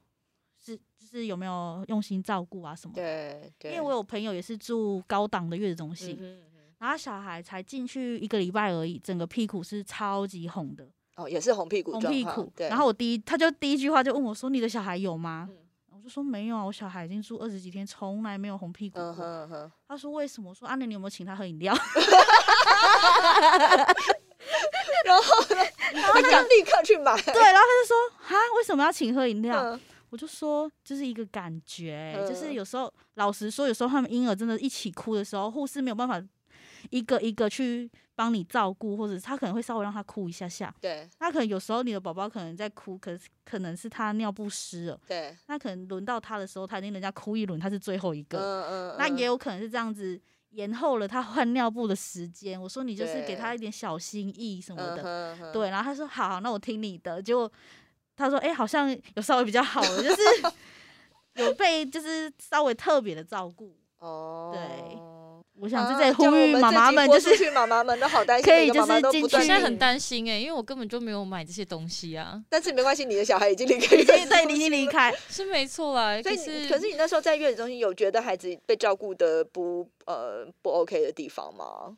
[0.59, 2.93] 是就是有没有用心照顾啊什么？
[2.93, 3.71] 对对。
[3.71, 6.19] 因为我有朋友也是住高档的月子中心，
[6.77, 10.85] 然后小孩才进去一个礼拜而已，整个屁股是超级红的。
[11.19, 12.49] 哦，也是红屁股，红屁股。
[12.57, 15.49] 然后我第一，他就第一句话就问我说：“你的小孩有吗？”
[15.91, 18.97] 我就说：“没有啊，我小孩已经住二十几天，从来没有红屁股。”
[19.85, 21.75] 他说：“为什么？”我说：“阿 nen 你有没有请他喝饮料？”
[25.05, 25.55] 然后呢
[26.13, 27.13] 他就立刻去买。
[27.21, 29.77] 对，然后他就说：“哈，为什么要请喝饮料？”
[30.09, 36.19] 我就说：“就是一个感觉，就是有时候，老实说，有时候他们婴儿真的一起哭的时候，护士没有办法。”
[36.89, 40.73] 一个一个去帮你照顾，或者他可能会稍微让他哭一下下。
[40.81, 41.07] 对。
[41.19, 44.99] 那可能有时候你的宝宝可能在哭，可是可能是他尿不湿了。
[45.07, 45.35] 对。
[45.47, 48.37] 那可能轮到他的时候，他已经人家哭一轮，他是最后一个。
[48.39, 48.95] 嗯嗯。
[48.97, 52.59] 那也有可能是这样子延后了他换尿布的时间。
[52.61, 55.51] 我说你就是给他一点小心意什么的。
[55.53, 55.69] 对。
[55.69, 57.21] 然后他说好，那我听你的。
[57.21, 57.49] 结果
[58.15, 60.21] 他说哎，好像有稍微比较好了，就是
[61.35, 63.77] 有被就是稍微特别的照顾。
[63.99, 64.51] 哦。
[64.53, 65.18] 对。
[65.59, 69.37] 我想在呼吁妈妈们， 就是妈妈们都好担心，可以就是进去。
[69.37, 72.41] 现在很担心哎，因为我根本就没有买这些东西啊。
[72.49, 76.21] 但是没关系，你的小孩已经离开，已经对，已经离开， 是没错啦。
[76.23, 81.97] 所以，可是你那时候在月子中心有觉得孩子被照顾的不呃不 OK 的地方吗？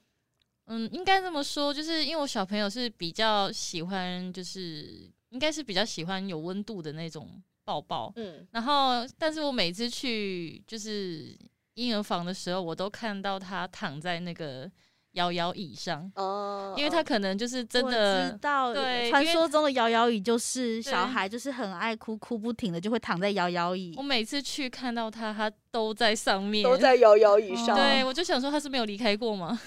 [0.66, 7.30] 嗯，应该这么说，就是因为我小朋友是比较喜欢，就是应该是比较喜欢有温度的那种
[7.64, 8.12] 抱抱。
[8.16, 11.38] 嗯，然后，但是我每次去就是。
[11.82, 14.70] 婴儿房的时候，我都看到他躺在那个
[15.14, 23.94] 摇摇椅上哦，因为他可能就是真的知道，对，传说中的摇摇椅就是小孩就是很爱哭，哭不停的就会躺在摇摇椅。
[23.98, 27.76] 我每次去看到他，他都在上面，都在摇摇椅上。
[27.76, 29.60] 对，我就想说他是没有离开过吗？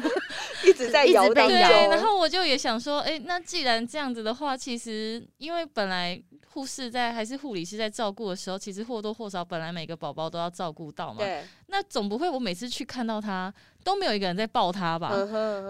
[0.64, 1.88] 一直在摇被摇。
[1.88, 6.22] 然后我就也想说，哎，那既然这样子的话，其实因为本来。
[6.56, 11.18] 护士在还是护理师在照顾的时候，其实或多或少本来每个宝宝都要照顾到嘛。
[11.18, 11.44] 对。
[11.66, 13.52] 那总不会我每次去看到他
[13.84, 15.12] 都没有一个人在抱他吧？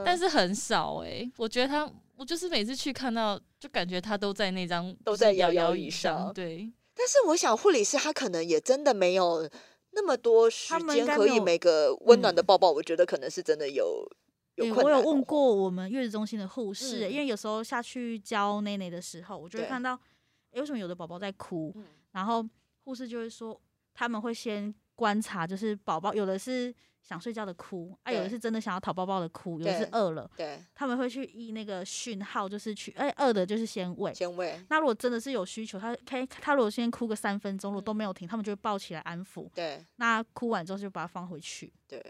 [0.05, 6.33] 但是很少哎，我觉得他，我就是每次去看到，就感觉他都在那张都在摇摇椅上。
[6.33, 6.71] 对。
[6.95, 9.51] 但是我想护理师他可能也真的没有
[9.91, 14.09] 那么多时间可以每个温暖的抱抱，我觉得可能是真的有
[14.55, 19.99] 有我有问过我们月子中心的护士，因为有时候下去教内内的时候，我就会看到。
[20.61, 21.75] 为什么有的宝宝在哭？
[22.13, 22.45] 然后
[22.85, 23.61] 护士就会说，
[23.95, 30.29] 他们会先观察，就是宝宝有的是想睡觉的哭，啊，有的是真的想要讨抱抱的哭，有的是饿了。
[30.37, 34.59] 对，他们会去依那个讯号，就是去，哎，饿的就是先喂，先喂。
[34.69, 39.49] 那如果真的是有需求，他可以，他如果先哭个三分钟，如果都没有停，他们就会抱起来安抚。
[39.55, 41.73] 对，那哭完之后就把它放回去。
[41.87, 42.03] 对，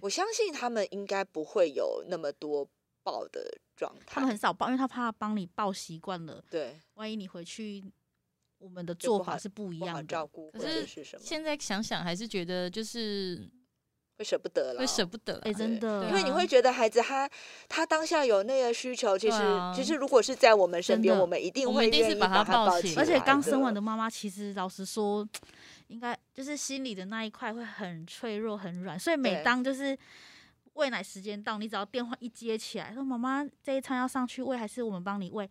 [0.00, 2.68] 我相信他们应该不会有那么多。
[3.06, 3.40] 抱的
[3.76, 6.42] 状态，他们很少抱，因为他怕帮你抱习惯了。
[6.50, 7.84] 对，万一你回去，
[8.58, 10.02] 我们的做法是不一样的。
[10.02, 10.84] 照顾，可是
[11.20, 13.48] 现在想想，还是觉得就是
[14.18, 15.38] 会舍不得了，会舍不得。
[15.44, 17.30] 哎，真的，因为你会觉得孩子他
[17.68, 19.38] 他当下有那个需求，其实
[19.72, 22.96] 其实如果是在我们身边，我们一定会一定是把他抱起。
[22.96, 25.24] 而且刚生完的妈妈，其实老实说，
[25.86, 29.96] 应该就是心里的那一块会很脆弱、很软，所以每当就是。
[30.76, 35.48] 喂奶时间到，你只要电话一接起来，说妈妈这一餐要上去喂，还是我们帮你喂？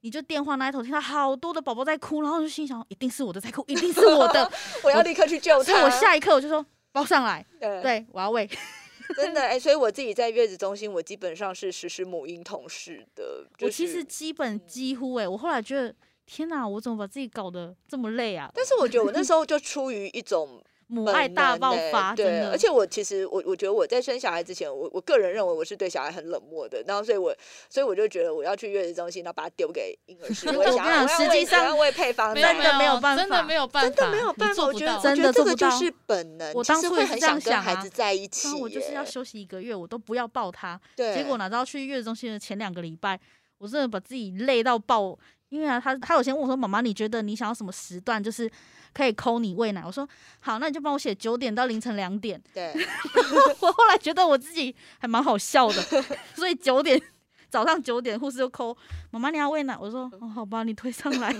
[0.00, 4.50] 你就电话那一头听到好多的宝宝在哭，然后就心想，一定是我的在哭，一定是我的，
[4.84, 5.64] 我要立刻去救他。
[5.64, 8.48] 所以我下一刻我就说抱上来，对，我要喂。
[9.16, 13.46] 真的哎，所以我自己在月子中心，我基本上是实施母婴同事的。
[13.60, 15.94] 我其实基本几乎哎，我后来觉得，
[16.26, 18.50] 天哪，我怎么把自己搞得这么累啊？
[18.54, 20.60] 但是我觉得我那时候就出于一种。
[20.94, 27.34] 母爱大爆发，对，而且我其实我我觉得我在生小孩之前，我我个人认为我是对小孩很冷漠的，然后所以我
[27.68, 30.48] 所以我就觉得我要去月子中心，然后把它丢给婴儿室。
[30.56, 34.64] 我想，实际上喂配方，真的没有办法，真的没有办法，真的没有办法。
[34.64, 36.52] 我觉得真的这个就是本能。
[36.54, 40.80] 我当初会很想跟孩子在一起，我就是要休息一个月，我都不要抱他。
[40.94, 43.18] 对，结果哪知道去月子中心的前两个礼拜，
[43.58, 45.18] 我真的把自己累到爆。
[45.54, 48.20] 因为啊，他他有先问我说：“妈妈，你觉得你想要什么时段？
[48.22, 48.50] 就是
[48.92, 50.06] 可以抠你喂奶。”我说
[50.40, 52.74] ：“好，那你就帮我写九点到凌晨两点。”对，
[53.60, 55.80] 我后来觉得我自己还蛮好笑的，
[56.34, 57.00] 所以九点
[57.48, 58.76] 早上九点，护士就抠
[59.12, 59.76] 妈妈你要喂奶。
[59.80, 61.32] 我说：“哦，好吧，你推上来。”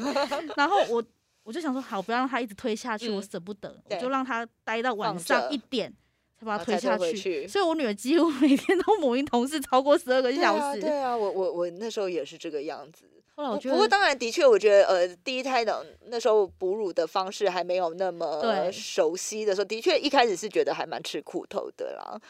[0.56, 1.02] 然后我
[1.42, 5.92] 我就想说：“好，不要让他一直推下去，我舍不得，我就让他待到晚上一点
[6.38, 10.80] 才把他推下去。”所以，我女儿几乎每天都母婴同事超过十二个小时。
[10.80, 13.10] 对啊，我我我那时候也是这个样子。
[13.70, 22.20] 不过当然，的确，我觉得呃，第一胎的那时候哺乳的方式还没有那么熟悉的时候，的确一开始是觉得还蛮吃苦头的啦。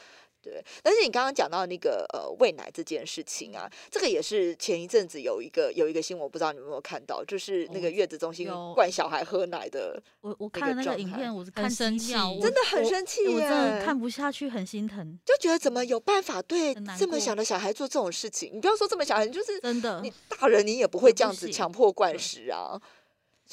[0.45, 10.03] 对，但是你刚刚讲到那个呃喂奶这件事情啊，这个也是前一阵子有一个有一个新闻，我不知道你有没有看到，就是那个月子中心灌小孩喝奶的。
[10.21, 18.51] 我我看那个影片，我是看生气，真的很生气，我真的看不下去，很心疼，就觉得怎么有办法对这么小的小孩做这种事情？
[18.53, 22.79] 你不要说这么小孩，就是真的，你大人你也不会这样子强迫灌食啊。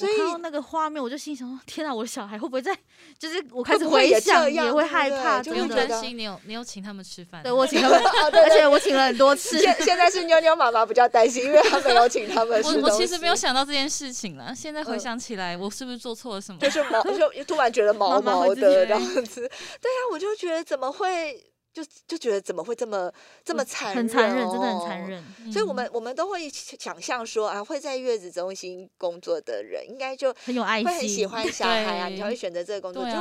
[0.01, 2.75] 所以看到那个画面，我就心想：天啊，我的小孩会不会在？
[3.17, 6.17] 就是我开始回想，也会害怕，不用担心。
[6.17, 7.41] 你有你有请他们吃饭？
[7.43, 8.01] 对我请 他们，
[8.43, 9.59] 而且我请了很多次。
[9.59, 12.61] 现现在是妞妞妈妈比较担心，因为她没有请他们。
[12.63, 14.53] 我我其实没有想到这件事情了。
[14.55, 16.59] 现在回想起来，我是不是做错了什么？
[16.59, 19.41] 就是毛，就突然觉得毛毛的这样子。
[19.41, 21.50] 对呀，我就觉得怎么会？
[21.73, 23.11] 就就觉得怎么会这么
[23.45, 23.97] 这么残忍？
[23.97, 25.51] 很残忍，真的很残忍。
[25.51, 33.05] 所以，我们我们都会想象说啊，会在月子中心工作的人，应该就很有爱心，会很喜欢小孩啊，你才会选择这个工作。
[33.05, 33.19] 就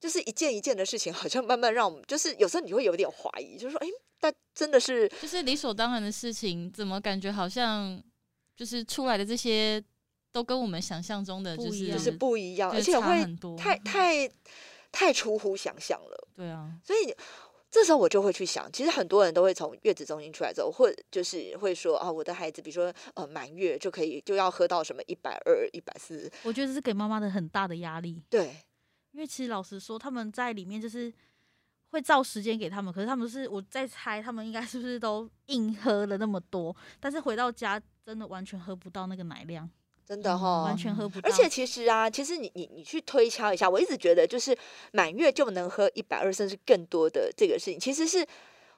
[0.00, 3.88] 就是一件一件的事情，好像慢慢让我们，就是有时候你会有点怀疑，就是说，哎，
[4.20, 8.00] 但真的是，就是理所当然的事情，怎么感觉好像
[8.54, 9.82] 就是出来的这些
[10.30, 13.24] 都跟我们想象中的就是就是不一样，而且会
[13.56, 14.30] 太太
[14.92, 16.28] 太出乎想象了。
[16.36, 17.12] 对啊，所以。
[17.74, 26.30] 这时候我就会去想，其实很多人都会从月子中心出来之后，或就是会说啊，我的孩子，比如说呃满月就可以就要喝到什么一百二、一百四。
[26.44, 28.22] 我觉得这是给妈妈的很大的压力。
[28.30, 28.54] 对，
[29.10, 31.12] 因为其实老实说，他们在里面就是
[31.88, 39.68] 会照时间给他们，可是他们是我在猜，他们应该是不是都硬喝了那么多，但是回到家真的完全喝不到那个奶量。
[40.06, 41.28] 真的哈，完全喝不到。
[41.28, 44.56] 而且其实啊，其实你你你去推敲一下，我一直觉得就是
[44.92, 48.26] 满月就能喝一百二甚至更多的这个事情，其实是。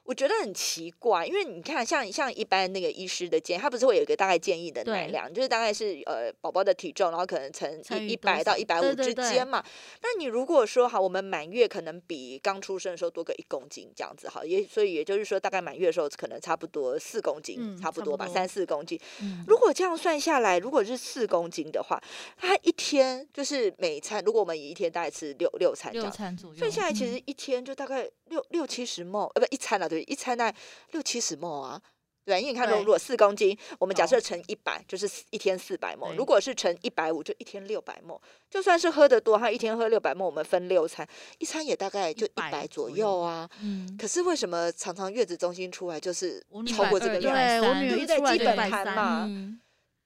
[0.07, 9.61] 我觉得很奇怪，因为你看，像像一般那个医师的建议，他不是会有一个大概建议的奶量，就是大概是呃宝宝的体重，然后可能乘一百到一百五之间嘛。
[10.01, 18.97] 那你如果说好，我们满月可能比刚出生的时候多个一公斤这样子，哈，也所以也就是说，大概满月的时候可能差不多四公斤，差不多吧，三四公斤。
[19.45, 22.01] 如果这样算下来，如果是四公斤的话，
[22.37, 30.03] 他一天就是每餐，如果我们一天大概吃六六餐，六餐左右，算下来其实一天就大概六六七十沫，呃，不一餐了，对。
[30.03, 30.53] 一餐那
[30.91, 31.81] 六七十沫啊，
[32.25, 38.21] 对，因为你看，如果四公斤，我们假设乘一百，就是一天四百沫；如果是乘一百五，就一天六百沫。
[38.49, 41.07] 就算是喝的多，他一天喝六百沫，我们分六餐，
[41.39, 43.49] 一餐也大概就一百左右啊。
[43.61, 43.97] 嗯。
[43.97, 47.33] 可是为什么常常月子中心出来就是超过这个量？
[47.33, 49.27] 对，我女儿在基本盘嘛。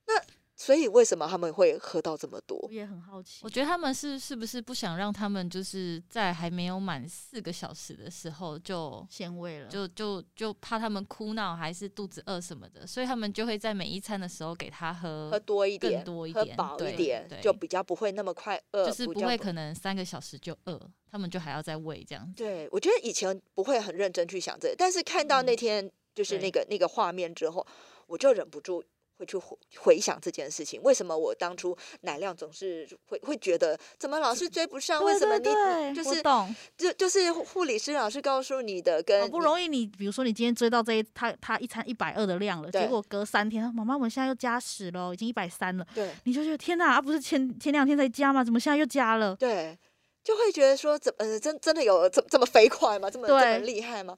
[0.08, 0.22] 那。
[0.62, 2.56] 所以为什么他们会喝到这么多？
[2.68, 3.40] 我也很好奇。
[3.42, 22.32] 我觉得他们是是不是不想让他们就是在还没有满四个小时的时候就先喂了，就就就怕他们哭闹还是肚子饿什么的，所以他们就会在每一餐的时候给他喝喝多一点，更多一点，喝饱一点，就比较不会那么快饿，就是不会可能三个小时就饿，他们就还要再喂这样。
[22.38, 27.66] 对，我觉得以前不会很认真去想这，但是看到那天就是那个那个画面之后，
[28.06, 28.84] 我就忍不住。
[29.22, 35.04] 会去回回想这件事情，为什么我当初奶量总是会会觉得怎么老是追不上？
[35.04, 36.24] 为什么你就是
[36.76, 48.44] 就就是护理师老师告诉你的，跟好不容易你比如说你今天追到这一他他一餐一百二的量了，结果隔三天，妈妈我们现在又加十了，已经一百三了，对，你就觉得天哪，啊不是前前两天才加吗？
[48.44, 49.36] 怎么现在又加了？
[49.36, 49.78] 对，
[50.24, 53.12] 就会觉得说怎么真真的有这这么飞快吗？
[53.12, 54.18] 这么这么厉害吗？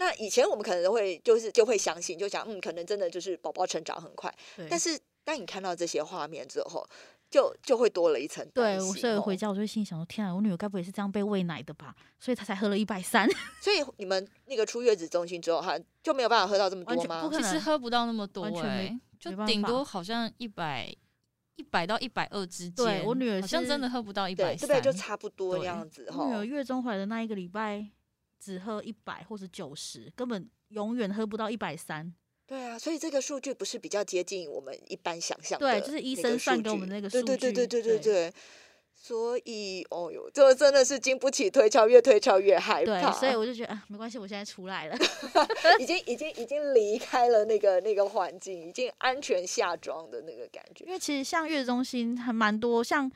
[0.00, 4.34] 那以前我们可能都会就是就会相信，就讲嗯，可能真的就是宝宝成长很快。
[4.68, 6.82] 但是当你看到这些画面之后，
[7.30, 11.94] 就就会多了一层对，所以回家我就心想说：天啊，我女儿该不会是这样被喂奶的吧？
[12.18, 13.28] 所以她才喝了一百三。
[13.60, 17.30] 所以你们那个出月子中心之后，哈，就没有办法喝到这么多吗？
[17.30, 20.90] 其实喝不到那么多，哎，就顶多好像一百
[21.56, 22.86] 一百到一百二之间。
[22.86, 24.80] 对我女儿好像真的喝不到一百，对不对？
[24.80, 26.10] 就差不多样子。
[26.10, 27.86] 女儿月中怀的那一个礼拜，
[28.40, 32.12] 只喝一百或者九十，根本永远喝不到一百三。
[32.46, 38.32] 对啊，所以这个数据不是比较接近我们一般想象的，对，就是医生算给我们那个数据，对对对对对对对。
[39.02, 43.10] 所以，哦哟，这真的是经不起推敲，越推敲越害怕。
[43.10, 44.96] 对，所以我就觉得啊，没关系，我现在出来了，
[45.80, 50.84] 已经已经已经离开了那个那个环境，已经安全下装的那个感觉。
[50.84, 53.10] 因为其实像月子中心还蛮多，像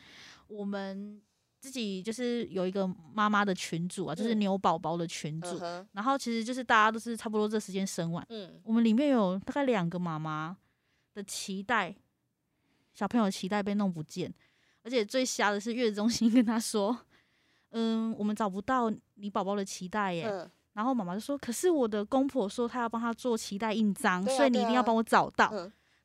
[0.46, 1.20] 我们。
[1.64, 5.58] 自己就是有一个妈妈的群组啊，就是牛宝宝的群组，
[5.92, 10.54] 然后其实就是大家都是差不多这时间生完，嗯，我们里面有大概两个妈妈
[11.14, 11.94] 的脐带，
[12.92, 14.30] 小朋友脐带被弄不见，
[14.82, 16.94] 而且最瞎的是月子中心跟他说，
[17.70, 25.50] 嗯，我们找不到你宝宝的脐带耶，然后妈妈就说，可是我的公婆说他要帮他做脐带印章，所以你一定要帮我找到，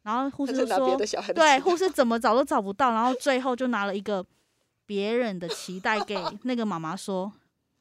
[0.03, 0.95] 然后护士就说，
[1.33, 4.25] 对，护士怎么找都找不到，然后最后就拿了一个。
[4.89, 7.31] 别人的脐带给那个妈妈说：“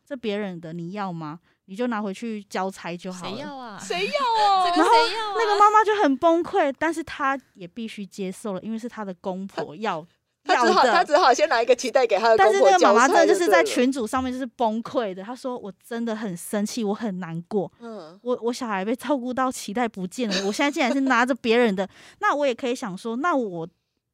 [0.07, 1.41] 这别人的你要吗？
[1.65, 3.79] 你就拿回去交差就好了。”谁要啊？
[3.81, 4.67] 谁要啊？
[4.77, 4.91] 然后
[5.39, 10.07] 那个妈妈就很崩溃，但是她也必须接受了，因为是她的公婆要
[10.45, 10.93] 要的。
[10.93, 15.23] 她只好先拿一个脐带给她的但是那个妈妈真的就是在群组上面就是崩溃的。
[15.23, 17.73] 她说：“我真的很生气，我很难过。
[17.81, 21.89] 嗯，我我小孩被照顾到脐带不见了，我现在竟然是拿着别人的。
[22.19, 23.67] 那我也可以想说，那我。”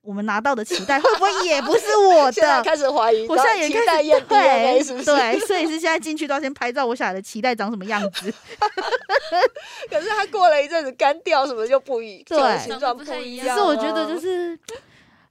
[0.05, 2.63] 我们拿到的脐带会不会也不是我的？
[2.63, 5.05] 开始怀疑，我现在也开始不是？
[5.05, 8.33] 对，所以是现在进去都要先拍照，我小孩的脐带长什么样子？
[9.91, 13.57] 可是他过了一阵子干掉，什么就不一，对，形状不一样。
[13.57, 14.59] 是我觉得就是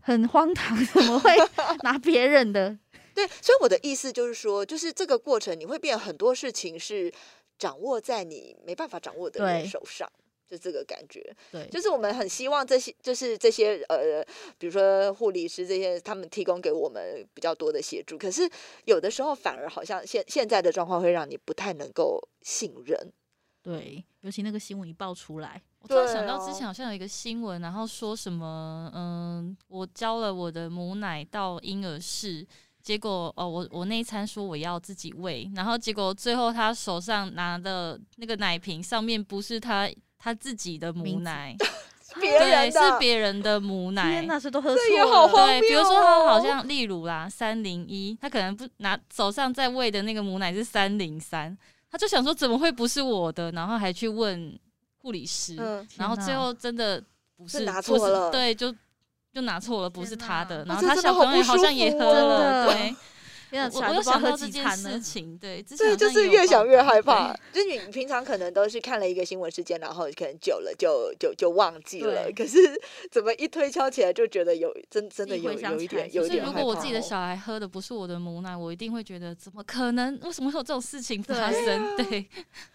[0.01, 1.31] 很荒唐，怎么会
[1.83, 2.75] 拿别人的？
[3.13, 7.13] 对，所以我的意思就是说，就是这个过程你会变很多事情是
[7.59, 10.09] 掌握在你没办法掌握的人手上。
[10.53, 14.23] 就这个感觉，对，就是我们很希望这些，就是这些呃，
[14.59, 18.17] 比如说护理师这些，他们提供给我们比较多的协助。
[18.19, 18.47] 可是
[18.85, 23.11] 有的时候反而好像现现在的状况会让你不太能够信任。
[23.63, 32.45] 对，尤其那个新闻一爆出来，我突然想到之前好像有一个新闻，然后说什么，嗯，我教了我的母奶到婴儿室，
[32.83, 39.89] 结果哦，我我那一餐说我要自己喂，然后结果最后他手上拿的那个奶瓶上面不是他。
[40.25, 41.53] 他自己的母奶，
[42.15, 45.47] 对，是别人的母奶，那是都喝错了。
[45.47, 51.57] 对，比如说他好像，例如啦，三零一，他可能不拿手上在喂的那个母奶是三零三，
[51.91, 54.57] 他就想说怎么会不是我的，然后还去问
[54.99, 55.57] 护理师，
[55.97, 57.03] 然后最后真的
[57.35, 58.73] 不是拿错了，对，就
[59.33, 62.95] 就拿错了，不是他的，然后他小朋友好像也喝了，对。
[63.73, 67.33] 我我有想到这件事情，对，这就是越想越害怕。
[67.53, 72.31] 就是你平常可能都是看了一个新闻事件，然后可能久了就就就忘记了。
[72.35, 72.57] 可是
[73.11, 80.19] 怎么一推敲起来，就觉得有真真的有有一点有一点如果我自己的小孩喝的不是我的母奶，我一定会觉得怎么可能？
[80.23, 81.95] 为什么会有这种事情发生？
[81.97, 82.25] 对。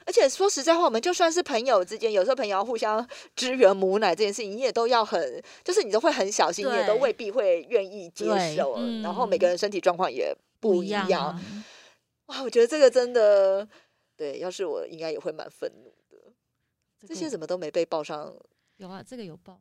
[0.06, 8.78] 而且说实在话，我们就算是朋友之间，有时候朋友要互相支援母奶这件事情，你也都要很，就是你都会很小心，你也都未必会愿意接受。
[9.02, 10.34] 然后每个人身体状况也。
[10.60, 11.40] 不一样
[12.26, 12.42] 哇！
[12.42, 13.68] 我觉得这个真的，
[14.16, 16.32] 对，要是我应该也会蛮愤怒的。
[17.06, 18.34] 这些怎么都没被报上？
[18.76, 19.60] 有啊，这个有报，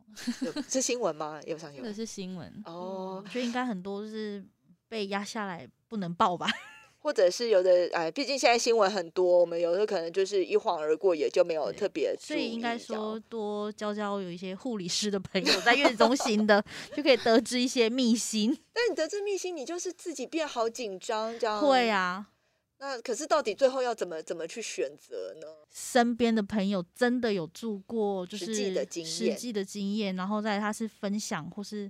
[0.70, 1.42] 是新闻吗？
[1.46, 1.92] 有上新闻？
[1.92, 3.24] 这是新闻哦。
[3.24, 4.46] 我觉得应该很多是
[4.88, 6.48] 被压下来不能报吧。
[7.00, 12.14] 或者是有的哎，毕竟现在新闻很多，我们有时候可能就是一晃而过，也就没有特别。
[12.20, 16.64] 所以应该说多交交有一些护理师的朋友在月子中心的，
[16.96, 18.58] 就可以得知一些秘辛。
[18.74, 22.28] 但你得知秘辛，你就是自己变好紧张，这样会啊。
[22.80, 25.48] 那可是到底最后要怎么怎么去选择呢？
[25.72, 31.90] 身边的朋友真的有住过，就是实际的经验，实际的经验，然后在他是分享或是。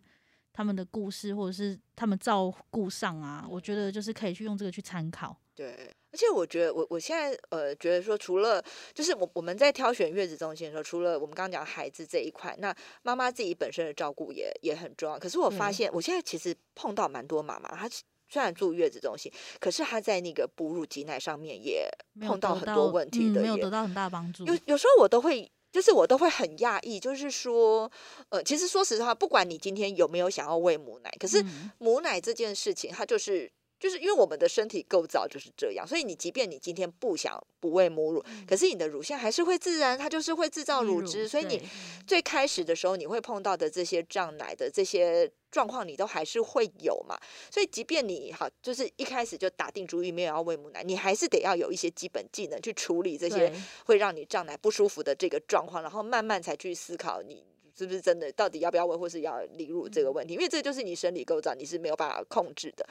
[0.58, 5.38] 他们的故事，或者是他们照顾上啊，我觉得就是可以去用这个去参考。
[5.54, 8.60] 对，而且我觉得我我现在呃觉得说，除了
[8.92, 15.20] 就是我我们在挑选月子中心的时候，除了我们刚刚讲孩子这一块，那妈妈自己本身的照顾也也很重要。
[15.20, 17.88] 可是我发现，我现在其实碰到蛮多妈妈，她
[18.28, 21.88] 虽然住月子中心，可是她在那个哺乳挤奶上面也
[22.20, 24.44] 碰到很多问题的，没有得到很大帮助。
[24.48, 25.52] 有有时候我都会。
[25.72, 27.92] 就是我都会很讶异，就是说，
[28.30, 31.44] 呃，其实说实话，不管你今天有没有想要喂母奶，可是
[31.78, 41.62] 母奶这件事情，它就是就是因为我们的身体构造就是这样，所以你即便你今天不想不喂母乳，可是你的乳腺还是会自然，它就是会制造乳汁，所以你
[42.08, 47.16] 最开始的时候你会碰到的这些胀奶的这些状况，你都还是会有嘛。
[47.52, 53.54] 所以即便你好，就是一开始就打定主意没有要喂母奶，你还是得要有一些基本技能去处理这些
[53.86, 57.44] 会让你胀奶不舒服的这个状况，然后慢慢才去思考你
[57.78, 62.84] 是不是真的到底要不要喂或是要离乳这个问题，因为这就是你生理构造，你是没有办法控制的。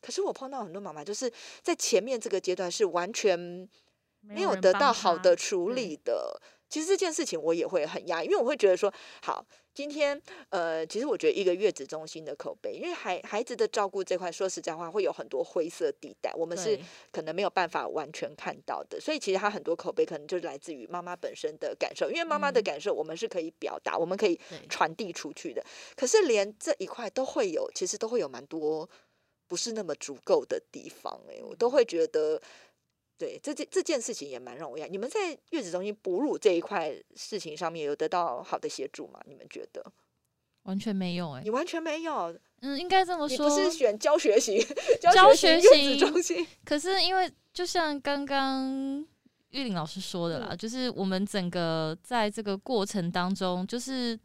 [0.00, 1.30] 可是我碰到很多妈妈，就是
[1.62, 3.38] 在前面这个阶段是完全
[4.20, 6.40] 没有得到好的处理的。
[6.68, 9.44] 其实这件事情我也会很压抑，因为我会觉得说，好，
[9.74, 16.78] 今天呃，其实我觉得一个月子中心的口碑，因为孩孩子的照顾这块，说实在话，会有很多灰色地带，我们是
[17.10, 19.00] 可能没有办法完全看到的。
[19.00, 24.38] 所以其实他很多口碑可能就是来自于妈妈本身的感受，因为妈妈的感受我们是可以表达，我们可以
[24.68, 25.60] 传递出去的。
[25.96, 28.88] 可是连这一块都会有，其实都会有蛮多。
[29.50, 32.40] 不是那么足够的地方，哎，我都会觉得，
[33.18, 34.86] 对这件这件事情也蛮让我讶。
[34.86, 39.20] 你们在月子中心哺乳这一块事情上面有得到好的协助吗？
[39.26, 39.84] 你们觉得？
[40.62, 42.32] 完全没有，哎，你完全没有。
[42.60, 43.48] 嗯，应该这么说。
[43.48, 44.64] 不是选教学型
[45.00, 49.04] 教学型中心，可是因为就像刚刚
[49.48, 54.16] 玉玲老师说的啦，就是我们整个在这个过程当中，就是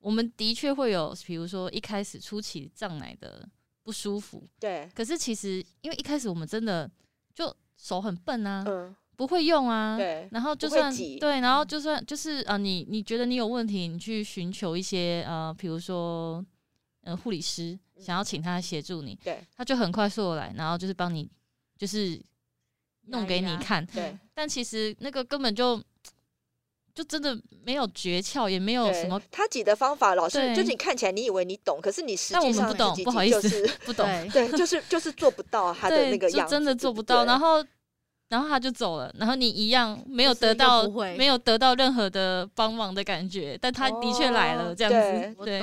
[0.00, 3.48] 我们的确会有，比如说一开始初期胀奶的。
[3.86, 4.90] 不舒服，对。
[4.92, 6.90] 可是其实，因为一开始我们真的
[7.32, 8.64] 就手很笨啊，
[9.14, 10.28] 不会用啊，对。
[10.32, 16.44] 然后就算对，然后就算就是啊，你你觉得你有问题，你去寻求一些呃，比如说
[17.02, 21.30] 呃护理师，想要请他协助你，对，他就很快速的来，然后就是帮你
[21.78, 22.20] 就是
[23.02, 24.18] 弄给你看，对。
[24.34, 25.80] 但其实那个根本就。
[26.96, 30.14] 就真的没有诀窍，也没有什么他挤的方法。
[30.14, 34.06] 老师就是你看起来你以为你懂，可是你实际上不懂，不好意思，不懂。
[34.30, 37.26] 对，就是就是做不到他的那个样，真的做不到。
[37.26, 37.62] 然后
[38.30, 40.88] 然后他就走了，然后你一样没有得到，
[41.18, 43.58] 没有得到任何的帮忙的感觉。
[43.60, 45.44] 但他的确来了，这样子。
[45.44, 45.60] 对，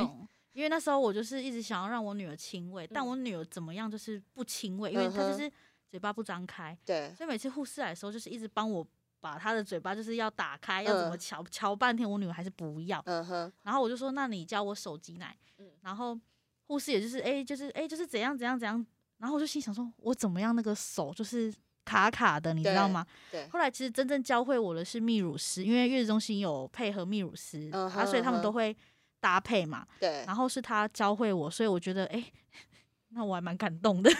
[0.51, 5.51] 因为那时候我就是一直想要让我女儿亲喂，但我女儿怎么样就是不亲喂，因为她就是
[5.89, 6.77] 嘴巴不张开。
[6.85, 8.85] 对，所以每次护士来的时候，就是一直帮我。
[9.23, 13.01] 把他的嘴巴就是要打开，要怎么瞧瞧半天，我女儿还是不要。
[13.05, 13.53] 嗯哼。
[13.61, 15.33] 然后我就说，那你教我手挤奶。
[15.59, 15.71] 嗯。
[15.81, 16.19] 然后
[16.67, 18.85] 护士也就是，哎，就是哎，就是怎样怎样怎样。
[19.19, 21.53] 然后我就心想说，我怎么样那个手就是
[21.85, 23.07] 卡卡的，你知道吗？
[23.31, 23.47] 对。
[23.47, 28.75] 后来其实真正教会我的是泌乳师，因为月子中心有配合泌乳师，啊，所以他们都会
[29.21, 29.87] 搭配嘛。
[30.01, 30.25] 对。
[30.27, 32.21] 然后是他教会我，所以我觉得，哎，
[33.15, 34.11] 那我还蛮感动的。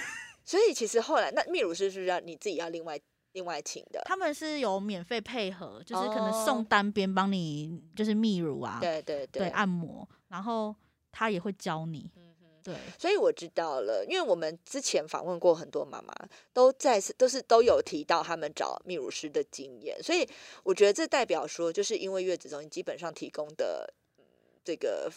[0.46, 2.98] 所以其实后来，那泌乳师是不是要你自己要另外？
[3.34, 10.76] 另外请的，他们是有免费配合，就是可能送单边帮你，就是泌乳啊，对对对，按摩，然后
[11.12, 16.14] 他也会教你，嗯对，所以我知道了，因为我们之前访问过很多妈妈，
[16.54, 20.28] 都在都是都有提到他们找泌乳师的经验，所以
[20.64, 23.94] 我觉得这代表说，就是因为月子中心基本上提供的
[24.64, 25.12] 这个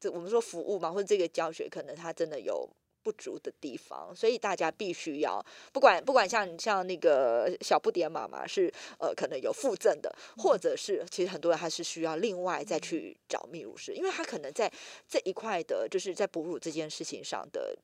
[0.00, 2.70] 这我们说服务嘛，或者这个教学，可能他真的有。
[3.06, 5.40] 不足的地方，所以大家必须要
[5.72, 14.68] 不管不管像像那个小不点妈妈是呃可能有附赠的，或者是其实很多人他是需要另外再去找泌乳师，因为他可能在
[15.06, 17.78] 这一块的就是在哺乳这件事情上的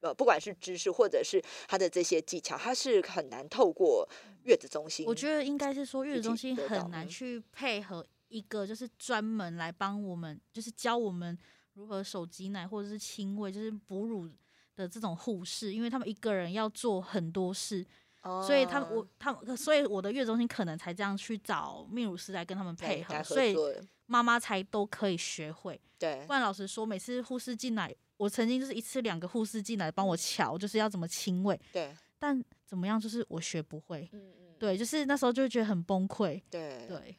[0.00, 4.08] 呃不管是知识或者是他的这些技巧，他是很难透过
[4.42, 5.06] 月子中心。
[5.06, 11.38] 我觉得应该是说月子中心很难去配合一个就是专门来帮我们就是教我们
[11.74, 14.28] 如何手挤奶或者是亲喂，就是哺乳。
[14.76, 17.84] 的这种护士，因为他们一个人要做很多事，
[18.46, 23.56] 所以他们我他们，所以我的月中心可能才这样去找泌乳师来跟他们配合，所以
[24.06, 25.80] 妈妈才都可以学会。
[25.98, 31.58] 对，不然老实说，每次护士进来，我曾经就是一次两个护士进来帮我瞧，就是要怎么亲喂。
[31.72, 34.08] 对，但怎么样，就是我学不会。
[34.12, 36.42] 嗯嗯，对，就是那时候就觉得很崩溃。
[36.50, 37.16] 对对。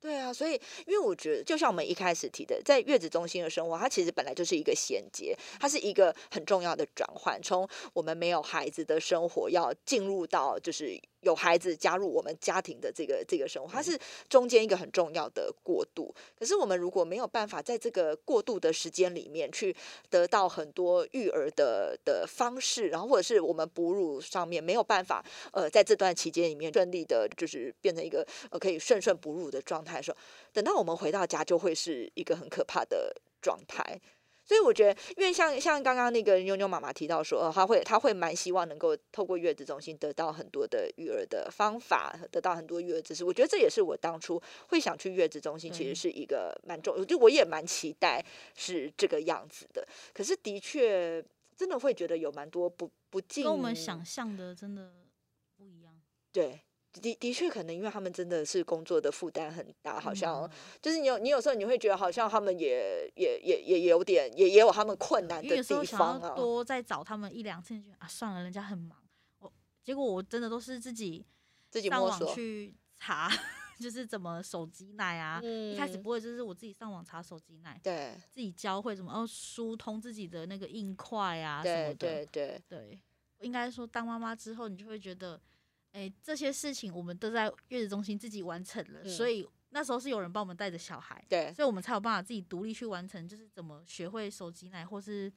[0.00, 0.52] 对啊，所以
[0.86, 10.98] 因为我觉得，就像我们一开始提的，在月子中心的生活，它其实本来就是一个衔接，它是一个很重要的转换，从我们没有孩子的生活，要进入到就是。
[11.20, 13.98] 有孩子加入我们家庭的这个这个生活，它是
[14.28, 16.14] 中间一个很重要的过渡。
[16.38, 19.74] 可是我们如果没有办法在这个过渡的时间里面去
[20.08, 30.16] 得到很多育儿的的方式，然后或者是我们哺乳上面没有办法，呃，在这段期间里面顺利的，就是变成一个呃可以顺顺哺乳的状态的时候，
[30.52, 34.00] 等到我们回到家就会是一个很可怕的状态。
[34.48, 43.24] 所以我觉得，因为像像刚刚那个妞妞妈妈提到说，她会她会蛮希望能够透过月子中心得到很多的育儿的方法，得到很多育儿知识。
[43.24, 48.24] 我觉得这也是我当初会想去月子中心，其实是一个蛮重，就我也蛮期待
[48.56, 49.86] 是这个样子的。
[50.12, 51.22] 可是的确。
[51.58, 54.92] 真的会觉得有蛮多不不尽跟我们想象的真的
[55.56, 55.92] 不一样。
[56.30, 56.60] 对。
[56.92, 66.34] 的的确，可能因为他们真的是工作的负担很大，好像就是你有你有时候你会觉得好像他们也也也也有点也也有他们困难的地方啊。
[66.34, 68.98] 多再找他们一两次，就啊算了，人家很忙。
[69.38, 69.52] 我
[69.84, 71.24] 结果我真的都是自己
[71.70, 73.30] 自己上网去查，
[73.78, 75.40] 就是怎么手机奶啊。
[75.42, 81.94] 一开始不会，就是我自己上网查手机奶，对，自己教会怎么哦疏通自己的那个硬块啊什么的。
[81.94, 82.98] 对对对，
[83.40, 85.38] 应该说当妈妈之后，你就会觉得。
[85.92, 95.32] 哎，这些事情我们都在月子中心自己完成了，所以那时候是有人帮我们带着小孩，对，所以我们才有办法自己独立去完成，就是怎么学会手挤奶，或是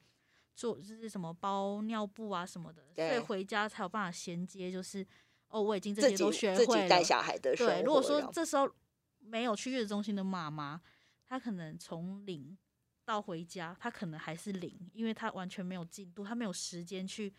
[0.54, 5.04] 做就是什么包尿布啊什么的，所以回家才有办法衔接，就是
[5.48, 6.88] 哦，我已经这些都学会了。
[6.88, 8.70] 带小孩的对，如果说这时候
[9.18, 10.80] 没有去月子中心的妈妈，
[11.26, 12.56] 她可能从零
[13.04, 17.32] 到回家，她可能还是零，因为她完全没有进度，她没有时间去。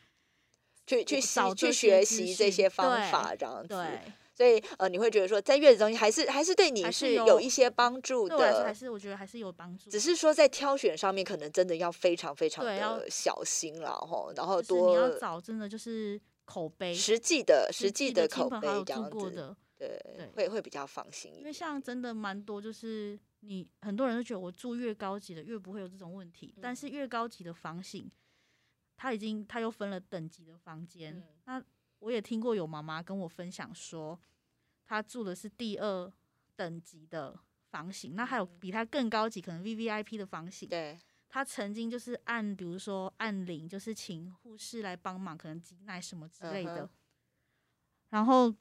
[0.86, 4.02] 去去少去学习这些方法，这样子，对，
[4.36, 28.12] 所以呃，你会觉得说，在月子中心还是还是对你是有一些帮助的，还是我觉得还是有帮助，只是说在挑选上面，可能真的要非常非常的小心了哈，然后多你要找真的就是口碑实际的实际的口碑这样子，对，会会比较放心，因为像真的蛮多，就是你很多人都觉得我住越高级的越不会有这种问题，但是越高级的房型。
[28.96, 31.22] 他已经，他又分了等级的房间。
[31.46, 31.62] 那
[32.00, 34.20] 我也听过有妈妈跟我分享说，
[34.86, 36.12] 她住的是第二
[36.56, 37.38] 等级的
[37.70, 38.16] 房型。
[38.16, 40.70] 那还有比他更高级，可能 V V I P 的房型。
[40.70, 46.90] 对，他曾经就是按，比如说按铃，就是请护士来帮忙，可能挤奶什么之类的。
[48.10, 48.54] 然后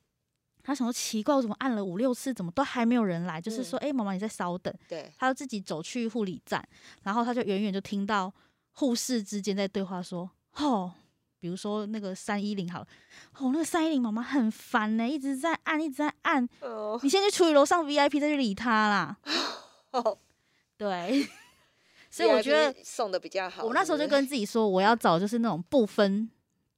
[0.63, 3.41] 他想说奇怪，我怎么按了五六次，怎么都还没有人来？
[3.41, 4.73] 就是说，哎，妈妈你在稍等。
[4.89, 6.67] 对，他就自己走去护理站，
[7.03, 8.33] 然后他就远远就听到。
[8.73, 10.93] 护士之间在对话说：“哦，
[11.39, 12.87] 比如说那个三一零好了，
[13.39, 16.49] 哦，那个三一零妈妈很烦呢，一直在按，一直在按。
[17.03, 19.17] 你先去处理楼上 VIP，再去理他啦。
[19.93, 20.19] 哦
[20.77, 21.29] 对，
[22.11, 23.65] 所以我觉得送的比较好。
[23.65, 26.29] 我那时候就跟自己说，我要找就是那种不分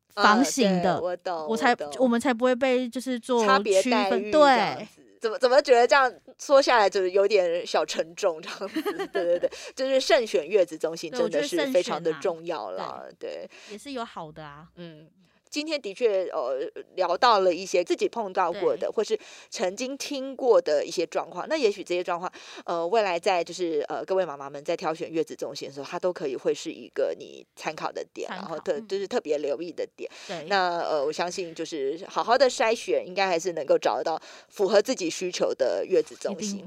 [0.09, 4.31] 房型的，我懂，我才我们才不会被就是做区分。
[4.31, 4.89] 对。”
[5.25, 8.83] 怎么怎么觉得这样说下来就是有点小沉重这样子？
[9.11, 13.11] 对对对，就是慎选月子中心真的是非常的重要了。
[13.19, 14.69] 对，也是有好的啊。
[14.77, 15.09] 嗯。
[15.55, 19.17] 今天的确，呃，聊到了一些自己碰到过的，或是
[19.51, 21.47] 曾经听过的一些状况。
[21.49, 22.29] 那也许这些状况，
[22.65, 30.11] 呃，未来在就是呃，各位妈妈们在挑选月子中心的时候，它都可以会是一个你参考的点，然后特就是特别留意的点。
[30.27, 30.45] 对。
[30.49, 36.67] 那呃，我相信就是好好的筛选，应该还是能够找得到符合自己需求的月子中心。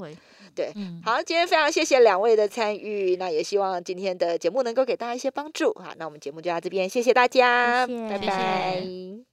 [0.58, 5.72] 对，好，今天非常谢谢两位的参与，那也希望今天的节目能够给大家一些帮助。
[5.76, 9.28] 好，那我们节目就到这边，谢谢大家，拜拜。